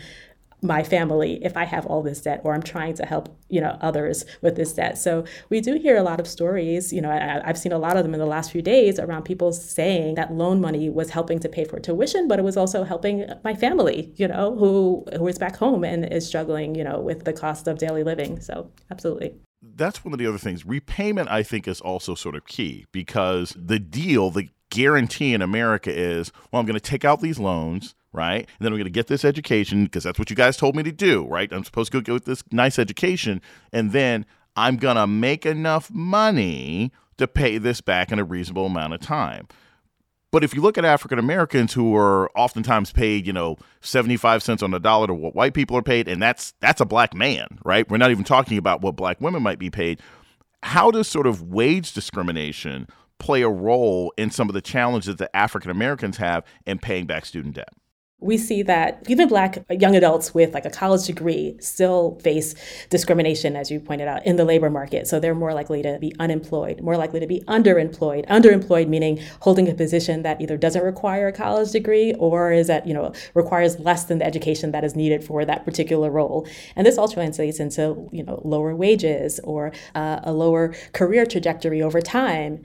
my 0.63 0.83
family 0.83 1.43
if 1.43 1.57
I 1.57 1.65
have 1.65 1.85
all 1.87 2.03
this 2.03 2.21
debt 2.21 2.41
or 2.43 2.53
I'm 2.53 2.61
trying 2.61 2.93
to 2.95 3.05
help, 3.05 3.35
you 3.49 3.59
know, 3.59 3.77
others 3.81 4.25
with 4.41 4.55
this 4.55 4.73
debt. 4.73 4.97
So 4.97 5.25
we 5.49 5.59
do 5.59 5.73
hear 5.75 5.97
a 5.97 6.03
lot 6.03 6.19
of 6.19 6.27
stories, 6.27 6.93
you 6.93 7.01
know, 7.01 7.09
I, 7.09 7.41
have 7.45 7.57
seen 7.57 7.71
a 7.71 7.79
lot 7.79 7.97
of 7.97 8.03
them 8.03 8.13
in 8.13 8.19
the 8.19 8.27
last 8.27 8.51
few 8.51 8.61
days 8.61 8.99
around 8.99 9.23
people 9.23 9.51
saying 9.53 10.15
that 10.15 10.31
loan 10.31 10.61
money 10.61 10.89
was 10.89 11.09
helping 11.09 11.39
to 11.39 11.49
pay 11.49 11.65
for 11.65 11.79
tuition, 11.79 12.27
but 12.27 12.37
it 12.37 12.43
was 12.43 12.57
also 12.57 12.83
helping 12.83 13.27
my 13.43 13.55
family, 13.55 14.13
you 14.17 14.27
know, 14.27 14.55
who 14.55 15.03
who 15.17 15.27
is 15.27 15.39
back 15.39 15.55
home 15.55 15.83
and 15.83 16.05
is 16.13 16.27
struggling, 16.27 16.75
you 16.75 16.83
know, 16.83 16.99
with 16.99 17.25
the 17.25 17.33
cost 17.33 17.67
of 17.67 17.79
daily 17.79 18.03
living. 18.03 18.39
So 18.39 18.71
absolutely 18.91 19.33
that's 19.75 20.03
one 20.03 20.11
of 20.11 20.17
the 20.17 20.25
other 20.25 20.39
things. 20.39 20.65
Repayment, 20.65 21.29
I 21.29 21.43
think, 21.43 21.67
is 21.67 21.81
also 21.81 22.15
sort 22.15 22.35
of 22.35 22.45
key 22.45 22.85
because 22.91 23.55
the 23.55 23.77
deal, 23.77 24.31
the 24.31 24.49
guarantee 24.71 25.35
in 25.35 25.43
America 25.43 25.91
is, 25.93 26.31
well, 26.51 26.59
I'm 26.59 26.65
going 26.65 26.73
to 26.73 26.79
take 26.79 27.05
out 27.05 27.21
these 27.21 27.37
loans, 27.37 27.93
right? 28.11 28.39
And 28.39 28.47
then 28.59 28.71
I'm 28.71 28.79
going 28.79 28.85
to 28.85 28.89
get 28.89 29.07
this 29.07 29.23
education 29.23 29.83
because 29.83 30.03
that's 30.03 30.17
what 30.17 30.31
you 30.31 30.35
guys 30.35 30.57
told 30.57 30.75
me 30.75 30.81
to 30.81 30.91
do, 30.91 31.27
right? 31.27 31.51
I'm 31.53 31.63
supposed 31.63 31.91
to 31.91 32.01
go 32.01 32.15
get 32.15 32.25
this 32.25 32.43
nice 32.51 32.79
education. 32.79 33.41
And 33.71 33.91
then 33.91 34.25
I'm 34.55 34.77
going 34.77 34.95
to 34.95 35.05
make 35.05 35.45
enough 35.45 35.91
money 35.91 36.91
to 37.17 37.27
pay 37.27 37.59
this 37.59 37.81
back 37.81 38.11
in 38.11 38.17
a 38.17 38.23
reasonable 38.23 38.65
amount 38.65 38.93
of 38.93 39.01
time. 39.01 39.47
But 40.31 40.45
if 40.45 40.55
you 40.55 40.61
look 40.61 40.77
at 40.77 40.85
African 40.85 41.19
Americans 41.19 41.73
who 41.73 41.95
are 41.95 42.31
oftentimes 42.37 42.93
paid, 42.93 43.27
you 43.27 43.33
know, 43.33 43.57
75 43.81 44.41
cents 44.41 44.63
on 44.63 44.71
the 44.71 44.79
dollar 44.79 45.07
to 45.07 45.13
what 45.13 45.35
white 45.35 45.53
people 45.53 45.75
are 45.75 45.81
paid, 45.81 46.07
and 46.07 46.21
that's 46.21 46.53
that's 46.61 46.79
a 46.79 46.85
black 46.85 47.13
man, 47.13 47.59
right? 47.65 47.89
We're 47.89 47.97
not 47.97 48.11
even 48.11 48.23
talking 48.23 48.57
about 48.57 48.81
what 48.81 48.95
black 48.95 49.19
women 49.19 49.43
might 49.43 49.59
be 49.59 49.69
paid. 49.69 49.99
How 50.63 50.89
does 50.89 51.09
sort 51.09 51.27
of 51.27 51.41
wage 51.49 51.91
discrimination 51.91 52.87
play 53.21 53.43
a 53.43 53.49
role 53.49 54.13
in 54.17 54.31
some 54.31 54.49
of 54.49 54.53
the 54.53 54.61
challenges 54.61 55.15
that 55.17 55.29
African 55.33 55.69
Americans 55.71 56.17
have 56.17 56.43
in 56.65 56.79
paying 56.79 57.05
back 57.05 57.25
student 57.25 57.55
debt? 57.55 57.69
we 58.21 58.37
see 58.37 58.61
that 58.61 59.03
even 59.07 59.27
black 59.27 59.65
young 59.71 59.95
adults 59.95 60.33
with 60.33 60.53
like 60.53 60.63
a 60.63 60.69
college 60.69 61.05
degree 61.07 61.57
still 61.59 62.19
face 62.19 62.53
discrimination 62.89 63.55
as 63.55 63.71
you 63.71 63.79
pointed 63.79 64.07
out 64.07 64.23
in 64.27 64.35
the 64.35 64.45
labor 64.45 64.69
market. 64.69 65.07
So 65.07 65.19
they're 65.19 65.35
more 65.35 65.53
likely 65.53 65.81
to 65.81 65.97
be 65.99 66.13
unemployed 66.19 66.81
more 66.81 66.97
likely 66.97 67.19
to 67.19 67.27
be 67.27 67.41
underemployed. 67.41 68.27
Underemployed 68.27 68.87
meaning 68.87 69.19
holding 69.41 69.67
a 69.67 69.73
position 69.73 70.21
that 70.21 70.39
either 70.39 70.55
doesn't 70.55 70.83
require 70.83 71.27
a 71.27 71.33
college 71.33 71.71
degree 71.71 72.13
or 72.19 72.51
is 72.51 72.67
that 72.67 72.85
you 72.85 72.93
know 72.93 73.11
requires 73.33 73.79
less 73.79 74.03
than 74.03 74.19
the 74.19 74.25
education 74.25 74.71
that 74.71 74.83
is 74.83 74.95
needed 74.95 75.23
for 75.23 75.43
that 75.43 75.65
particular 75.65 76.11
role. 76.11 76.47
And 76.75 76.85
this 76.85 76.99
all 76.99 77.07
translates 77.07 77.59
into 77.59 78.07
you 78.11 78.23
know 78.23 78.39
lower 78.45 78.75
wages 78.75 79.39
or 79.43 79.73
uh, 79.95 80.19
a 80.23 80.31
lower 80.31 80.75
career 80.93 81.25
trajectory 81.25 81.81
over 81.81 82.01
time 82.01 82.61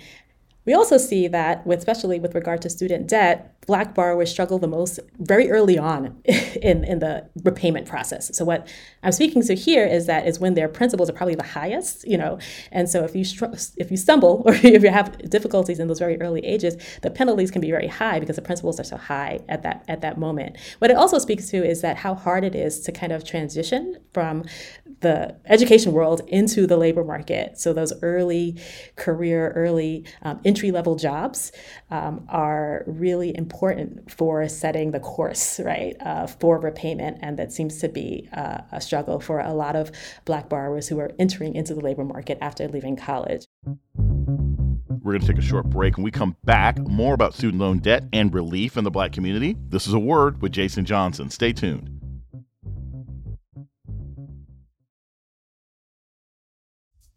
we 0.67 0.75
also 0.75 0.99
see 0.99 1.29
that, 1.29 1.67
with, 1.67 1.79
especially 1.79 2.21
with 2.21 2.35
regard 2.35 2.61
to 2.63 2.71
student 2.71 3.09
debt, 3.09 3.53
Black 3.67 3.95
borrowers 3.95 4.31
struggle 4.31 4.59
the 4.59 4.69
most 4.69 5.01
very 5.19 5.51
early 5.51 5.77
on 5.77 6.17
in, 6.25 6.85
in 6.85 7.01
the 7.01 7.29
repayment 7.43 7.89
process. 7.89 8.37
So 8.37 8.45
what 8.45 8.69
I'm 9.03 9.11
speaking 9.11 9.43
to 9.43 9.55
here 9.55 9.85
is 9.85 10.07
that 10.07 10.27
is 10.27 10.39
when 10.39 10.55
their 10.55 10.69
principals 10.69 11.11
are 11.11 11.13
probably 11.13 11.35
the 11.35 11.43
highest, 11.43 12.07
you 12.07 12.17
know, 12.17 12.39
and 12.71 12.89
so 12.89 13.03
if 13.05 13.17
you 13.17 13.25
if 13.77 13.91
you 13.91 13.97
stumble 13.97 14.43
or 14.47 14.55
if 14.55 14.83
you 14.83 14.91
have 14.91 15.19
difficulties 15.29 15.81
in 15.81 15.89
those 15.89 15.99
very 15.99 16.21
early 16.21 16.45
ages, 16.45 16.77
the 17.03 17.11
penalties 17.11 17.51
can 17.51 17.61
be 17.61 17.71
very 17.71 17.89
high 17.89 18.21
because 18.21 18.37
the 18.37 18.43
principals 18.43 18.79
are 18.79 18.85
so 18.85 18.97
high 18.97 19.41
at 19.49 19.65
that 19.65 19.85
at 19.89 20.01
that 20.01 20.17
moment. 20.17 20.57
What 20.79 20.93
it 20.93 20.97
also 20.97 21.19
speaks 21.19 21.49
to 21.51 21.57
is 21.57 21.81
that 21.81 21.97
how 21.97 22.15
hard 22.15 22.45
it 22.45 22.55
is 22.55 22.81
to 22.81 22.93
kind 22.93 23.13
of 23.13 23.25
transition 23.25 23.99
from 24.15 24.45
the 25.01 25.37
education 25.47 25.93
world 25.93 26.23
into 26.29 26.67
the 26.67 26.77
labor 26.77 27.05
market. 27.05 27.59
So 27.59 27.73
those 27.73 27.93
early 28.03 28.59
career, 28.97 29.53
early 29.55 30.05
um, 30.23 30.41
entry 30.57 30.71
level 30.71 30.97
jobs 30.97 31.53
um, 31.91 32.27
are 32.31 32.83
really 32.87 33.37
important 33.37 34.11
for 34.11 34.49
setting 34.49 34.91
the 34.91 35.01
course, 35.01 35.61
right, 35.61 35.95
uh, 36.01 36.27
for 36.27 36.59
repayment. 36.59 37.19
And 37.21 37.39
that 37.39 37.53
seems 37.53 37.79
to 37.81 37.89
be 37.91 38.27
uh, 38.33 38.63
a 38.73 38.81
struggle 38.81 39.21
for 39.21 39.41
a 39.41 39.53
lot 39.53 39.77
of 39.77 39.93
Black 40.25 40.49
borrowers 40.49 40.89
who 40.89 40.99
are 40.99 41.13
entering 41.19 41.55
into 41.55 41.75
the 41.75 41.81
labor 41.81 42.05
market 42.05 42.39
after 42.41 42.67
leaving 42.69 42.97
college. 42.97 43.45
We're 45.03 45.13
going 45.13 45.21
to 45.21 45.27
take 45.27 45.39
a 45.39 45.43
short 45.43 45.67
break. 45.67 45.99
When 45.99 46.05
we 46.05 46.11
come 46.11 46.37
back, 46.45 46.79
more 46.79 47.13
about 47.13 47.35
student 47.35 47.61
loan 47.61 47.79
debt 47.79 48.05
and 48.15 48.33
relief 48.33 48.79
in 48.79 48.85
the 48.85 48.91
Black 48.91 49.13
community. 49.13 49.57
This 49.69 49.87
is 49.87 49.93
a 49.93 49.99
word 49.99 50.41
with 50.41 50.53
Jason 50.53 50.87
Johnson. 50.87 51.29
Stay 51.29 51.53
tuned. 51.53 51.96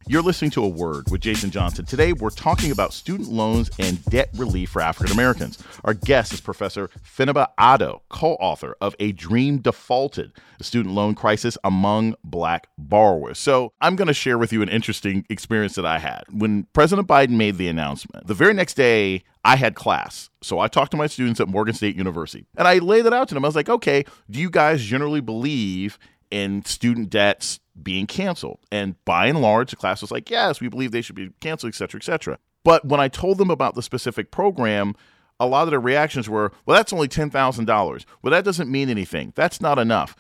You're 0.10 0.24
listening 0.24 0.50
to 0.52 0.64
A 0.64 0.68
Word 0.68 1.12
with 1.12 1.22
Jason 1.22 1.52
Johnson. 1.52 1.86
Today, 1.86 2.14
we're 2.14 2.32
talking 2.32 2.72
about 2.72 2.94
student 2.94 3.30
loans 3.30 3.70
and 3.78 4.04
debt 4.06 4.32
relief 4.36 4.72
for 4.72 4.82
African 4.82 5.14
Americans. 5.14 5.64
Our 5.84 5.94
guest 5.94 6.34
is 6.34 6.42
Professor 6.42 6.90
Fenaba 7.06 7.50
Addo, 7.60 8.00
co 8.10 8.32
author 8.38 8.76
of 8.82 8.96
A 9.00 9.12
Dream 9.12 9.60
Defaulted, 9.60 10.32
the 10.58 10.64
student 10.64 10.96
loan 10.96 11.14
crisis 11.14 11.60
among 11.64 12.16
black 12.24 12.70
borrowers. 12.76 13.38
So, 13.38 13.72
I'm 13.82 13.96
going 13.96 14.08
to 14.08 14.14
share 14.16 14.40
with 14.40 14.52
you 14.52 14.64
an 14.64 14.70
interesting 14.70 15.28
experience 15.30 15.76
that 15.76 15.86
I 15.86 16.00
had. 16.00 16.24
When 16.32 16.64
President 16.74 17.08
Biden 17.08 17.38
made 17.38 17.60
the 17.60 17.68
announcement, 17.68 18.26
the 18.26 18.34
very 18.34 18.56
next 18.56 18.74
day, 18.74 19.22
I 19.46 19.58
had 19.58 19.76
class. 19.76 20.32
So 20.42 20.60
I 20.60 20.68
talked 20.68 20.92
to 20.92 20.98
my 20.98 21.08
students 21.08 21.40
at 21.40 21.48
Morgan 21.48 21.74
State 21.74 21.96
University 21.96 22.46
and 22.58 22.68
I 22.68 22.80
laid 22.80 23.06
it 23.06 23.14
out 23.14 23.30
to 23.30 23.36
them. 23.36 23.46
I 23.46 23.48
was 23.48 23.56
like, 23.56 23.70
okay, 23.70 24.04
do 24.30 24.40
you 24.40 24.50
guys 24.50 24.82
generally 24.84 25.22
believe 25.22 25.98
in 26.32 26.64
student 26.66 27.10
debts 27.10 27.60
being 27.82 28.08
canceled. 28.08 28.60
And 28.72 29.04
by 29.06 29.28
and 29.28 29.42
large, 29.42 29.70
the 29.70 29.76
class 29.76 30.02
was 30.02 30.12
like, 30.12 30.30
yes, 30.30 30.62
we 30.62 30.68
believe 30.68 30.92
they 30.92 31.02
should 31.02 31.16
be 31.16 31.32
canceled, 31.40 31.74
et 31.74 31.76
cetera, 31.76 32.00
et 32.00 32.04
cetera. 32.04 32.38
But 32.64 32.86
when 32.86 33.00
I 33.00 33.08
told 33.08 33.38
them 33.38 33.50
about 33.50 33.76
the 33.76 33.82
specific 33.82 34.32
program, 34.32 34.96
a 35.40 35.48
lot 35.48 35.64
of 35.64 35.72
the 35.72 35.80
reactions 35.80 36.28
were, 36.28 36.52
well, 36.66 36.76
that's 36.76 36.92
only 36.92 37.08
$10,000. 37.08 38.06
Well, 38.22 38.32
that 38.32 38.44
doesn't 38.44 38.70
mean 38.70 38.90
anything. 38.90 39.32
That's 39.36 39.62
not 39.62 39.80
enough. 39.80 40.16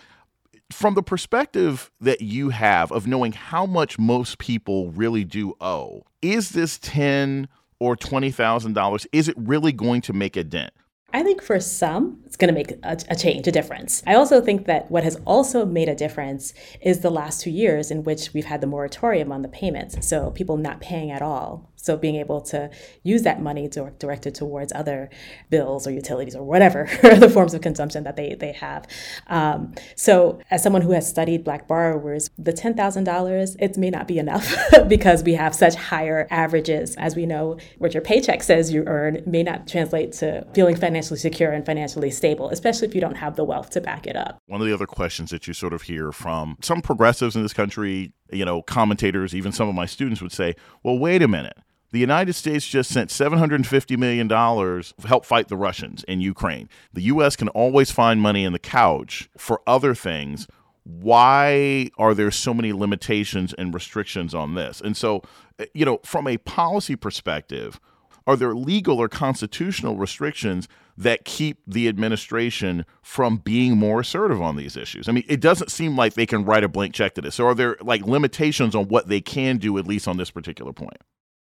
From 0.72 0.94
the 0.94 1.04
perspective 1.04 1.92
that 2.00 2.22
you 2.22 2.50
have 2.50 2.92
of 2.92 3.08
knowing 3.08 3.32
how 3.34 3.66
much 3.66 4.00
most 4.00 4.38
people 4.38 4.92
really 4.92 5.24
do 5.24 5.56
owe, 5.60 6.04
is 6.22 6.52
this 6.52 6.78
ten 6.78 7.48
or 7.80 7.96
twenty 7.96 8.30
thousand 8.30 8.74
dollars? 8.74 9.08
Is 9.12 9.28
it 9.28 9.36
really 9.38 9.72
going 9.72 10.02
to 10.02 10.14
make 10.14 10.38
a 10.38 10.44
dent? 10.44 10.72
I 11.12 11.24
think 11.24 11.42
for 11.42 11.60
some, 11.60 12.22
it's 12.26 12.36
going 12.36 12.54
to 12.54 12.54
make 12.54 12.72
a, 12.84 12.98
a, 13.10 13.16
change, 13.16 13.48
a 13.48 13.52
difference. 13.52 14.04
I 14.06 14.14
also 14.14 14.42
think 14.42 14.66
that 14.68 14.90
what 14.92 15.04
has 15.04 15.20
also 15.26 15.66
made 15.66 15.90
a 15.90 15.96
difference 15.96 16.54
is 16.82 17.00
the 17.00 17.10
last 17.10 17.42
two 17.42 17.50
years 17.50 17.90
in 17.90 18.04
which 18.04 18.34
we've 18.34 18.46
had 18.46 18.62
the 18.62 18.68
moratorium 18.68 19.32
on 19.32 19.42
the 19.42 19.48
payments. 19.48 20.08
So 20.08 20.30
people 20.32 20.58
not 20.58 20.82
paying 20.82 21.10
at 21.10 21.22
all. 21.22 21.72
So 21.82 21.96
being 21.98 22.16
able 22.16 22.42
to 22.42 22.70
use 23.04 23.24
that 23.24 23.42
money 23.42 23.70
to 23.70 23.92
direct 24.00 24.28
it 24.28 24.36
towards 24.36 24.74
other 24.74 25.10
bills 25.50 25.88
or 25.88 25.92
utilities 25.92 26.36
or 26.36 26.44
whatever 26.44 26.90
the 27.02 27.30
forms 27.30 27.54
of 27.54 27.62
consumption 27.62 28.04
that 28.04 28.16
they, 28.16 28.36
they 28.36 28.52
have. 28.52 28.86
Um, 29.28 29.74
so 29.96 30.40
as 30.52 30.62
someone 30.62 30.82
who 30.82 30.92
has 30.92 31.08
studied 31.08 31.44
Black 31.44 31.68
borrowers, 31.68 32.30
the 32.38 32.52
$10,000, 32.54 33.56
it 33.60 33.78
may 33.78 33.90
not 33.90 34.08
be 34.08 34.20
enough 34.20 34.54
because 34.88 35.24
we 35.24 35.34
have 35.34 35.56
such 35.56 35.76
higher 35.76 36.28
averages. 36.30 36.96
As 36.98 37.16
we 37.16 37.26
know, 37.26 37.58
what 37.78 37.94
your 37.94 38.02
paycheck 38.02 38.44
says 38.44 38.72
you 38.74 38.84
earn 38.86 39.24
may 39.26 39.44
not 39.44 39.68
translate 39.68 40.12
to 40.14 40.46
feeling 40.54 40.76
financially 40.76 41.20
secure 41.20 41.52
and 41.52 41.66
financially 41.66 42.12
stable, 42.12 42.50
especially 42.50 42.88
if 42.88 42.96
you 42.96 43.02
don't 43.02 43.16
have 43.16 43.36
the 43.36 43.44
wealth 43.44 43.70
to 43.72 43.82
back 43.82 44.06
it 44.06 44.16
up. 44.16 44.40
One 44.48 44.60
of 44.60 44.68
the 44.68 44.74
other 44.74 44.88
questions 44.88 45.30
that 45.32 45.48
you 45.48 45.54
sort 45.54 45.74
of 45.74 45.84
hear 45.84 46.12
from 46.12 46.58
some 46.62 46.82
progressives 46.82 47.36
in 47.36 47.44
this 47.44 47.54
country, 47.54 48.14
you 48.32 48.44
know, 48.44 48.62
commentators, 48.62 49.34
even 49.34 49.52
some 49.52 49.70
of 49.70 49.76
my 49.76 49.86
students 49.86 50.22
would 50.22 50.32
say, 50.32 50.56
well, 50.84 50.98
wait 50.98 51.22
a 51.22 51.28
minute 51.28 51.58
The 51.92 52.00
United 52.00 52.34
States 52.34 52.68
just 52.68 52.92
sent 52.92 53.10
$750 53.10 53.98
million 53.98 54.28
to 54.30 55.08
help 55.08 55.26
fight 55.26 55.48
the 55.48 55.58
Russians 55.58 56.04
in 56.04 56.22
Ukraine. 56.22 56.70
The 56.94 57.02
U.S. 57.04 57.36
can 57.36 57.48
always 57.50 57.90
find 57.90 58.22
money 58.22 58.44
in 58.44 58.54
the 58.54 58.60
couch 58.60 59.28
for 59.38 59.62
other 59.66 59.96
things. 59.96 60.48
Why 60.84 61.90
are 61.98 62.14
there 62.14 62.30
so 62.30 62.54
many 62.54 62.74
limitations 62.74 63.54
and 63.54 63.74
restrictions 63.74 64.36
on 64.36 64.54
this? 64.54 64.82
And 64.82 64.96
so, 64.96 65.24
eh, 65.58 65.66
you 65.74 65.84
know, 65.84 66.00
from 66.04 66.28
a 66.28 66.38
policy 66.38 66.96
perspective, 66.96 67.80
are 68.28 68.36
there 68.36 68.54
legal 68.54 69.00
or 69.00 69.10
constitutional 69.10 69.98
restrictions 69.98 70.68
that 70.96 71.26
keep 71.26 71.58
the 71.66 71.88
administration 71.88 72.86
from 73.02 73.38
being 73.38 73.78
more 73.78 74.02
assertive 74.02 74.42
on 74.42 74.58
these 74.58 74.78
issues? 74.78 75.10
I 75.10 75.12
mean, 75.12 75.24
it 75.28 75.42
doesn't 75.42 75.72
seem 75.72 75.98
like 75.98 76.14
they 76.14 76.28
can 76.28 76.46
write 76.46 76.64
a 76.64 76.70
blank 76.70 76.94
check 76.94 77.16
to 77.16 77.22
this. 77.22 77.36
So, 77.36 77.48
are 77.48 77.56
there 77.56 77.78
like 77.82 78.04
limitations 78.06 78.76
on 78.76 78.88
what 78.90 79.08
they 79.08 79.22
can 79.22 79.58
do, 79.58 79.80
at 79.80 79.88
least 79.88 80.08
on 80.08 80.18
this 80.18 80.30
particular 80.30 80.74
point? 80.74 80.98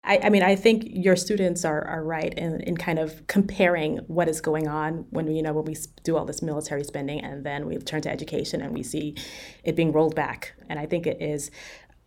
I, 0.05 0.19
I, 0.25 0.31
mean, 0.31 0.43
I 0.43 0.57
think 0.57 0.85
your 0.89 1.15
students 1.15 1.65
are, 1.65 1.85
are 1.87 2.03
right 2.03 2.35
in, 2.35 2.61
in 2.63 2.77
kind 2.77 2.99
of 2.99 3.25
comparing 3.29 3.99
what 4.09 4.29
is 4.29 4.41
going 4.41 4.67
on 4.67 5.07
when 5.11 5.29
you 5.29 5.43
know 5.43 5.53
when 5.53 5.65
we 5.65 5.77
do 6.03 6.17
all 6.17 6.25
this 6.25 6.43
military 6.43 6.83
spending 6.83 7.21
and 7.21 7.45
then 7.45 7.67
we 7.67 7.77
turn 7.79 8.03
to 8.03 8.11
education 8.11 8.63
and 8.63 8.75
we 8.75 8.83
see 8.83 9.15
it 9.63 9.77
being 9.77 9.93
rolled 9.93 10.17
back. 10.17 10.55
And 10.69 10.79
I 10.79 10.87
think 10.87 11.07
it 11.07 11.23
is 11.23 11.53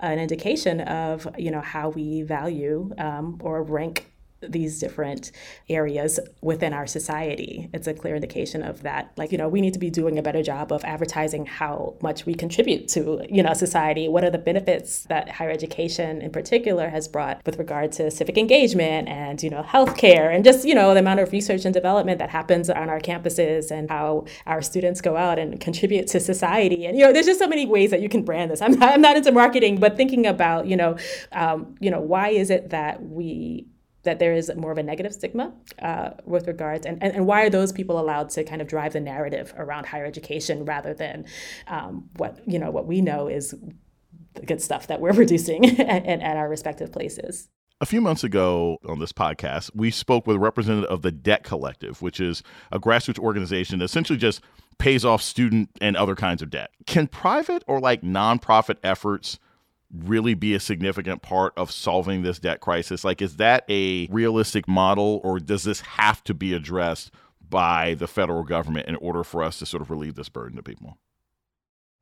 an 0.02 0.20
indication 0.20 0.82
of 0.82 1.26
you 1.38 1.52
know 1.52 1.62
how 1.62 1.90
we 1.90 2.22
value 2.24 2.92
um, 2.98 3.40
or 3.42 3.64
rank 3.64 4.12
these 4.50 4.80
different 4.80 5.32
areas 5.70 6.20
within 6.42 6.74
our 6.74 6.88
society. 6.88 7.70
It's 7.74 7.88
a 7.88 7.94
clear 7.94 8.16
indication 8.16 8.64
of 8.64 8.84
that. 8.84 9.12
Like, 9.18 9.32
you 9.32 9.38
know, 9.38 9.50
we 9.50 9.62
need 9.62 9.74
to 9.74 9.80
be 9.80 9.90
doing 9.90 10.18
a 10.18 10.22
better 10.22 10.44
job 10.44 10.72
of 10.72 10.84
advertising 10.84 11.46
how 11.46 11.96
much 12.02 12.26
we 12.26 12.34
contribute 12.34 12.88
to, 12.90 13.26
you 13.30 13.44
know, 13.44 13.54
society. 13.54 14.08
What 14.08 14.24
are 14.24 14.30
the 14.30 14.38
benefits 14.38 15.04
that 15.04 15.30
higher 15.30 15.50
education 15.50 16.22
in 16.22 16.32
particular 16.32 16.90
has 16.90 17.08
brought 17.08 17.46
with 17.46 17.58
regard 17.58 17.92
to 17.94 18.12
civic 18.12 18.38
engagement 18.38 19.08
and, 19.08 19.42
you 19.42 19.50
know, 19.50 19.64
healthcare 19.64 20.34
and 20.34 20.44
just, 20.44 20.66
you 20.66 20.76
know, 20.76 20.94
the 20.94 21.00
amount 21.00 21.20
of 21.20 21.32
research 21.32 21.66
and 21.66 21.74
development 21.74 22.20
that 22.20 22.30
happens 22.30 22.70
on 22.70 22.90
our 22.90 23.00
campuses 23.00 23.72
and 23.72 23.90
how 23.90 24.26
our 24.46 24.62
students 24.62 25.02
go 25.02 25.18
out 25.18 25.40
and 25.40 25.60
contribute 25.60 26.08
to 26.08 26.20
society. 26.20 26.86
And, 26.86 26.98
you 26.98 27.06
know, 27.06 27.14
there's 27.14 27.26
just 27.26 27.40
so 27.40 27.48
many 27.48 27.66
ways 27.66 27.92
that 27.92 28.02
you 28.02 28.10
can 28.10 28.24
brand 28.24 28.52
this. 28.52 28.62
I'm 28.62 28.74
not, 28.80 28.90
I'm 28.94 29.02
not 29.02 29.18
into 29.18 29.32
marketing, 29.32 29.80
but 29.80 29.98
thinking 29.98 30.26
about, 30.26 30.68
you 30.68 30.78
know, 30.78 30.98
um, 31.32 31.76
you 31.80 31.92
know, 31.92 32.02
why 32.02 32.30
is 32.30 32.50
it 32.50 32.70
that 32.70 33.02
we 33.04 33.66
that 34.06 34.20
there 34.20 34.34
is 34.34 34.52
more 34.56 34.72
of 34.72 34.78
a 34.78 34.84
negative 34.84 35.14
stigma 35.14 35.54
uh, 35.82 36.12
with 36.26 36.48
regards 36.48 36.86
and, 36.86 37.02
and, 37.04 37.14
and, 37.14 37.28
why 37.28 37.44
are 37.44 37.50
those 37.50 37.72
people 37.72 38.00
allowed 38.00 38.30
to 38.30 38.44
kind 38.44 38.62
of 38.62 38.68
drive 38.68 38.94
the 38.94 39.00
narrative 39.00 39.54
around 39.58 39.86
higher 39.86 40.06
education 40.06 40.66
rather 40.66 40.94
than 40.94 41.26
um, 41.68 42.10
what 42.16 42.40
you 42.48 42.58
know 42.58 42.72
what 42.72 42.88
we 42.88 43.02
know 43.02 43.28
is 43.28 43.54
the 44.34 44.46
good 44.46 44.62
stuff 44.62 44.88
that 44.88 45.02
we're 45.02 45.14
producing 45.22 45.80
at, 45.80 46.06
at 46.06 46.38
our 46.38 46.50
respective 46.50 46.92
places 46.92 47.50
a 47.82 47.86
few 47.86 48.00
months 48.00 48.24
ago 48.24 48.78
on 48.88 49.00
this 49.00 49.12
podcast, 49.12 49.70
we 49.76 49.92
spoke 49.92 50.26
with 50.26 50.38
a 50.38 50.40
representative 50.40 50.90
of 50.90 51.02
the 51.02 51.12
Debt 51.12 51.44
Collective, 51.44 52.02
which 52.02 52.22
is 52.22 52.42
a 52.72 52.80
grassroots 52.80 53.20
organization 53.20 53.80
that 53.80 53.86
essentially 53.86 54.18
just 54.18 54.42
pays 54.78 55.04
off 55.04 55.22
student 55.22 55.70
and 55.82 55.98
other 55.98 56.16
kinds 56.16 56.42
of 56.42 56.50
debt. 56.50 56.72
Can 56.86 57.08
private 57.08 57.64
or 57.68 57.80
like 57.80 58.02
nonprofit 58.02 58.78
efforts 58.84 59.40
really 59.94 60.34
be 60.34 60.54
a 60.54 60.60
significant 60.60 61.22
part 61.22 61.54
of 61.58 61.72
solving 61.72 62.22
this 62.22 62.40
debt 62.40 62.60
crisis? 62.60 63.04
Like, 63.04 63.22
is 63.22 63.38
that 63.38 63.66
a 63.70 64.08
realistic 64.08 64.68
model, 64.68 65.22
or 65.24 65.40
does 65.40 65.64
this 65.64 65.82
have 65.82 66.24
to 66.26 66.34
be 66.34 66.54
addressed 66.54 67.12
by 67.48 67.94
the 67.94 68.08
federal 68.08 68.44
government 68.44 68.88
in 68.88 68.96
order 68.98 69.24
for 69.24 69.44
us 69.44 69.60
to 69.60 69.66
sort 69.66 69.82
of 69.82 69.90
relieve 69.90 70.16
this 70.16 70.30
burden 70.30 70.58
to 70.58 70.64
people? 70.64 70.98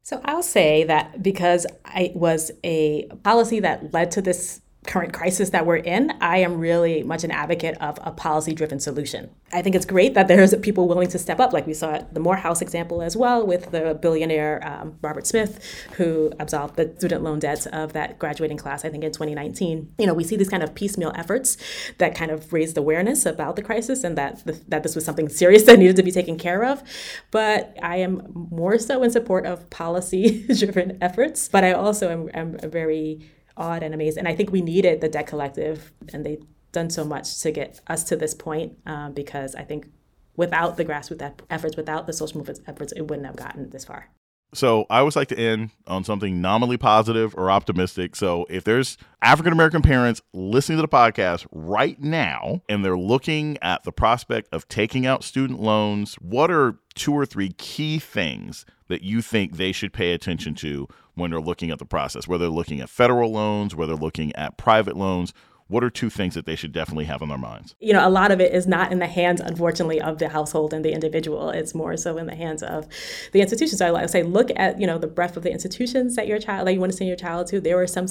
So 0.03 0.21
I'll 0.25 0.43
say 0.43 0.83
that 0.83 1.23
because 1.23 1.65
it 1.95 2.15
was 2.15 2.51
a 2.63 3.07
policy 3.23 3.61
that 3.61 3.93
led 3.93 4.11
to 4.11 4.21
this 4.21 4.61
current 4.85 5.13
crisis 5.13 5.49
that 5.51 5.65
we're 5.65 5.77
in, 5.77 6.11
I 6.21 6.37
am 6.37 6.59
really 6.59 7.03
much 7.03 7.23
an 7.23 7.31
advocate 7.31 7.77
of 7.81 7.99
a 8.03 8.11
policy 8.11 8.53
driven 8.53 8.79
solution. 8.79 9.29
I 9.51 9.61
think 9.61 9.75
it's 9.75 9.85
great 9.85 10.13
that 10.15 10.27
there's 10.27 10.55
people 10.57 10.87
willing 10.87 11.07
to 11.09 11.19
step 11.19 11.39
up, 11.39 11.53
like 11.53 11.67
we 11.67 11.73
saw 11.73 11.93
at 11.93 12.13
the 12.13 12.19
Morehouse 12.19 12.61
example 12.61 13.01
as 13.01 13.15
well, 13.15 13.45
with 13.45 13.71
the 13.71 13.97
billionaire 14.01 14.65
um, 14.65 14.97
Robert 15.01 15.27
Smith, 15.27 15.63
who 15.97 16.31
absolved 16.39 16.75
the 16.75 16.93
student 16.97 17.23
loan 17.23 17.39
debts 17.39 17.65
of 17.67 17.93
that 17.93 18.19
graduating 18.19 18.57
class, 18.57 18.83
I 18.83 18.89
think 18.89 19.03
in 19.03 19.11
2019. 19.11 19.93
You 19.99 20.07
know, 20.07 20.13
we 20.13 20.23
see 20.23 20.35
these 20.35 20.49
kind 20.49 20.63
of 20.63 20.73
piecemeal 20.75 21.13
efforts 21.15 21.57
that 21.97 22.15
kind 22.15 22.31
of 22.31 22.51
raised 22.51 22.77
awareness 22.77 23.25
about 23.25 23.55
the 23.55 23.61
crisis 23.61 24.03
and 24.03 24.17
that, 24.17 24.43
the, 24.45 24.59
that 24.67 24.83
this 24.83 24.95
was 24.95 25.05
something 25.05 25.29
serious 25.29 25.63
that 25.67 25.79
needed 25.79 25.95
to 25.97 26.03
be 26.03 26.11
taken 26.11 26.37
care 26.37 26.63
of. 26.65 26.83
But 27.31 27.77
I 27.81 27.97
am 27.97 28.27
more 28.51 28.77
so 28.79 29.03
in 29.03 29.11
support 29.11 29.45
of 29.45 29.69
policy 29.69 30.45
driven 30.47 30.97
efforts, 31.01 31.47
but 31.47 31.63
I 31.63 31.73
also 31.73 32.09
am, 32.09 32.29
am 32.33 32.69
very 32.69 33.21
awed 33.57 33.83
and 33.83 33.93
amazed. 33.93 34.17
And 34.17 34.27
I 34.27 34.35
think 34.35 34.51
we 34.51 34.61
needed 34.61 35.01
the 35.01 35.09
Debt 35.09 35.27
Collective, 35.27 35.91
and 36.11 36.25
they've 36.25 36.43
done 36.71 36.89
so 36.89 37.05
much 37.05 37.39
to 37.41 37.51
get 37.51 37.79
us 37.87 38.03
to 38.05 38.15
this 38.15 38.33
point 38.33 38.77
um, 38.85 39.13
because 39.13 39.55
I 39.55 39.63
think 39.63 39.87
without 40.35 40.77
the 40.77 40.85
grassroots 40.85 41.39
efforts, 41.49 41.77
without 41.77 42.07
the 42.07 42.13
social 42.13 42.37
movement 42.37 42.59
efforts, 42.67 42.91
it 42.93 43.01
wouldn't 43.01 43.27
have 43.27 43.35
gotten 43.35 43.69
this 43.69 43.85
far. 43.85 44.09
So 44.53 44.85
I 44.89 44.99
always 44.99 45.15
like 45.15 45.29
to 45.29 45.37
end 45.37 45.71
on 45.87 46.03
something 46.03 46.39
nominally 46.39 46.77
positive 46.77 47.33
or 47.35 47.49
optimistic. 47.49 48.15
So 48.15 48.45
if 48.49 48.63
there's 48.63 48.97
African 49.21 49.51
American 49.51 49.81
parents 49.81 50.21
listening 50.31 50.77
to 50.77 50.83
the 50.83 50.87
podcast 50.87 51.47
right 51.51 51.99
now 51.99 52.61
and 52.69 52.85
they're 52.85 52.97
looking 52.97 53.57
at 53.63 53.83
the 53.83 53.91
prospect 53.91 54.49
of 54.51 54.67
taking 54.67 55.07
out 55.07 55.23
student 55.23 55.59
loans, 55.59 56.15
what 56.15 56.51
are 56.51 56.77
two 56.93 57.13
or 57.13 57.25
three 57.25 57.53
key 57.53 57.97
things 57.97 58.65
that 58.89 59.01
you 59.01 59.23
think 59.23 59.57
they 59.57 59.71
should 59.71 59.91
pay 59.91 60.13
attention 60.13 60.53
to 60.53 60.87
when 61.15 61.31
they're 61.31 61.41
looking 61.41 61.71
at 61.71 61.79
the 61.79 61.85
process, 61.85 62.27
whether 62.27 62.45
they're 62.45 62.49
looking 62.49 62.81
at 62.81 62.89
federal 62.89 63.31
loans, 63.31 63.75
whether 63.75 63.93
they're 63.93 64.01
looking 64.01 64.35
at 64.35 64.57
private 64.57 64.97
loans, 64.97 65.33
what 65.73 65.83
are 65.83 65.89
two 65.89 66.11
things 66.11 66.35
that 66.35 66.45
they 66.45 66.55
should 66.55 66.71
definitely 66.71 67.05
have 67.05 67.23
on 67.23 67.29
their 67.29 67.37
minds? 67.37 67.73
You 67.79 67.93
know, 67.93 68.07
a 68.07 68.09
lot 68.09 68.29
of 68.29 68.39
it 68.39 68.53
is 68.53 68.67
not 68.67 68.91
in 68.91 68.99
the 68.99 69.07
hands, 69.07 69.41
unfortunately, 69.41 69.99
of 69.99 70.19
the 70.19 70.29
household 70.29 70.71
and 70.71 70.85
the 70.85 70.93
individual. 70.93 71.49
It's 71.49 71.73
more 71.73 71.97
so 71.97 72.19
in 72.19 72.27
the 72.27 72.35
hands 72.35 72.61
of 72.61 72.87
the 73.31 73.41
institutions. 73.41 73.79
So 73.79 73.87
I 73.87 73.89
like 73.89 74.03
to 74.03 74.07
say, 74.07 74.21
look 74.21 74.51
at 74.55 74.79
you 74.79 74.85
know 74.85 74.99
the 74.99 75.07
breadth 75.07 75.35
of 75.35 75.41
the 75.41 75.51
institutions 75.51 76.15
that 76.15 76.27
your 76.27 76.37
child, 76.37 76.67
that 76.67 76.73
you 76.73 76.79
want 76.79 76.91
to 76.91 76.97
send 76.97 77.07
your 77.07 77.17
child 77.17 77.47
to. 77.47 77.59
There 77.59 77.79
are 77.79 77.87
some 77.87 78.05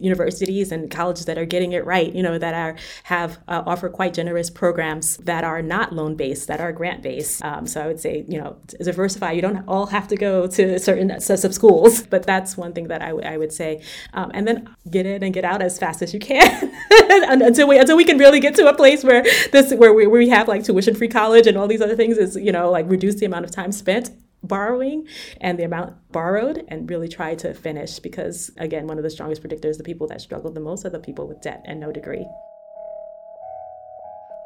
universities 0.00 0.72
and 0.72 0.90
colleges 0.90 1.26
that 1.26 1.36
are 1.36 1.44
getting 1.44 1.72
it 1.72 1.84
right. 1.84 2.10
You 2.14 2.22
know, 2.22 2.38
that 2.38 2.54
are 2.54 2.76
have 3.04 3.38
uh, 3.46 3.62
offer 3.66 3.90
quite 3.90 4.14
generous 4.14 4.48
programs 4.48 5.18
that 5.18 5.44
are 5.44 5.60
not 5.60 5.92
loan 5.92 6.16
based, 6.16 6.48
that 6.48 6.60
are 6.62 6.72
grant 6.72 7.02
based. 7.02 7.44
Um, 7.44 7.66
so 7.66 7.82
I 7.82 7.88
would 7.88 8.00
say, 8.00 8.24
you 8.26 8.38
know, 8.38 8.56
diversify. 8.80 9.32
You 9.32 9.42
don't 9.42 9.68
all 9.68 9.84
have 9.86 10.08
to 10.08 10.16
go 10.16 10.46
to 10.46 10.78
certain 10.78 11.20
sets 11.20 11.44
of 11.44 11.52
schools, 11.52 12.06
but 12.06 12.22
that's 12.22 12.56
one 12.56 12.72
thing 12.72 12.88
that 12.88 13.02
I, 13.02 13.08
w- 13.08 13.28
I 13.28 13.36
would 13.36 13.52
say. 13.52 13.82
Um, 14.14 14.30
and 14.32 14.48
then 14.48 14.74
get 14.90 15.04
in 15.04 15.22
and 15.22 15.34
get 15.34 15.44
out 15.44 15.60
as 15.60 15.78
fast 15.78 16.00
as 16.00 16.14
you 16.14 16.20
can. 16.20 16.72
until 17.42 17.68
we 17.68 17.78
until 17.78 17.96
we 17.96 18.04
can 18.04 18.18
really 18.18 18.40
get 18.40 18.54
to 18.54 18.68
a 18.68 18.74
place 18.74 19.04
where 19.04 19.22
this 19.52 19.72
where 19.74 19.92
we, 19.92 20.06
where 20.06 20.20
we 20.20 20.28
have 20.28 20.48
like 20.48 20.64
tuition 20.64 20.94
free 20.94 21.08
college 21.08 21.46
and 21.46 21.56
all 21.56 21.66
these 21.66 21.80
other 21.80 21.96
things 21.96 22.18
is 22.18 22.36
you 22.36 22.52
know 22.52 22.70
like 22.70 22.88
reduce 22.88 23.16
the 23.16 23.26
amount 23.26 23.44
of 23.44 23.50
time 23.50 23.72
spent 23.72 24.10
borrowing 24.42 25.06
and 25.40 25.58
the 25.58 25.62
amount 25.64 25.94
borrowed 26.10 26.64
and 26.68 26.90
really 26.90 27.08
try 27.08 27.34
to 27.34 27.54
finish 27.54 27.98
because 27.98 28.50
again 28.56 28.86
one 28.86 28.98
of 28.98 29.04
the 29.04 29.10
strongest 29.10 29.42
predictors 29.42 29.76
the 29.78 29.84
people 29.84 30.06
that 30.06 30.20
struggle 30.20 30.50
the 30.50 30.60
most 30.60 30.84
are 30.84 30.90
the 30.90 30.98
people 30.98 31.28
with 31.28 31.40
debt 31.40 31.62
and 31.64 31.78
no 31.78 31.92
degree 31.92 32.26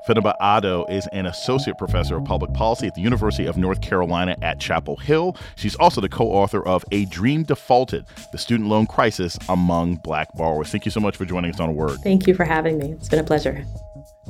Fenaba 0.06 0.34
Addo 0.40 0.88
is 0.88 1.08
an 1.08 1.26
associate 1.26 1.78
professor 1.78 2.16
of 2.16 2.24
public 2.24 2.52
policy 2.52 2.86
at 2.86 2.94
the 2.94 3.00
University 3.00 3.46
of 3.46 3.56
North 3.56 3.80
Carolina 3.80 4.36
at 4.40 4.60
Chapel 4.60 4.96
Hill. 4.96 5.36
She's 5.56 5.74
also 5.76 6.00
the 6.00 6.08
co 6.08 6.30
author 6.30 6.64
of 6.66 6.84
A 6.92 7.06
Dream 7.06 7.42
Defaulted 7.42 8.06
The 8.30 8.38
Student 8.38 8.68
Loan 8.68 8.86
Crisis 8.86 9.36
Among 9.48 9.96
Black 9.96 10.32
Borrowers. 10.34 10.70
Thank 10.70 10.84
you 10.84 10.92
so 10.92 11.00
much 11.00 11.16
for 11.16 11.24
joining 11.24 11.52
us 11.52 11.58
on 11.58 11.70
A 11.70 11.72
Word. 11.72 11.98
Thank 12.04 12.28
you 12.28 12.34
for 12.34 12.44
having 12.44 12.78
me. 12.78 12.92
It's 12.92 13.08
been 13.08 13.18
a 13.18 13.24
pleasure. 13.24 13.64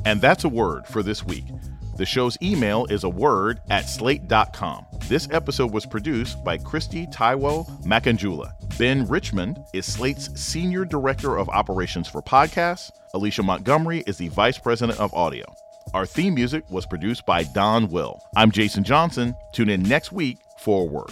And 0.03 0.19
that's 0.19 0.43
a 0.43 0.49
word 0.49 0.87
for 0.87 1.03
this 1.03 1.23
week. 1.23 1.45
The 1.97 2.05
show's 2.05 2.37
email 2.41 2.85
is 2.89 3.03
a 3.03 3.09
word 3.09 3.59
at 3.69 3.89
slate.com. 3.89 4.85
This 5.07 5.27
episode 5.31 5.71
was 5.71 5.85
produced 5.85 6.43
by 6.43 6.57
Christy 6.57 7.07
Taiwo 7.07 7.67
Makanjula. 7.83 8.51
Ben 8.77 9.07
Richmond 9.07 9.59
is 9.73 9.85
Slate's 9.85 10.39
Senior 10.39 10.85
Director 10.85 11.37
of 11.37 11.49
Operations 11.49 12.07
for 12.07 12.21
Podcasts. 12.21 12.91
Alicia 13.13 13.41
Montgomery 13.41 14.03
is 14.05 14.17
the 14.17 14.27
Vice 14.29 14.57
President 14.59 14.99
of 14.99 15.13
Audio. 15.13 15.43
Our 15.93 16.05
theme 16.05 16.33
music 16.33 16.69
was 16.69 16.85
produced 16.85 17.25
by 17.25 17.43
Don 17.43 17.87
Will. 17.87 18.19
I'm 18.35 18.51
Jason 18.51 18.83
Johnson. 18.83 19.35
Tune 19.53 19.69
in 19.69 19.83
next 19.83 20.11
week 20.11 20.37
for 20.59 20.87
word. 20.87 21.11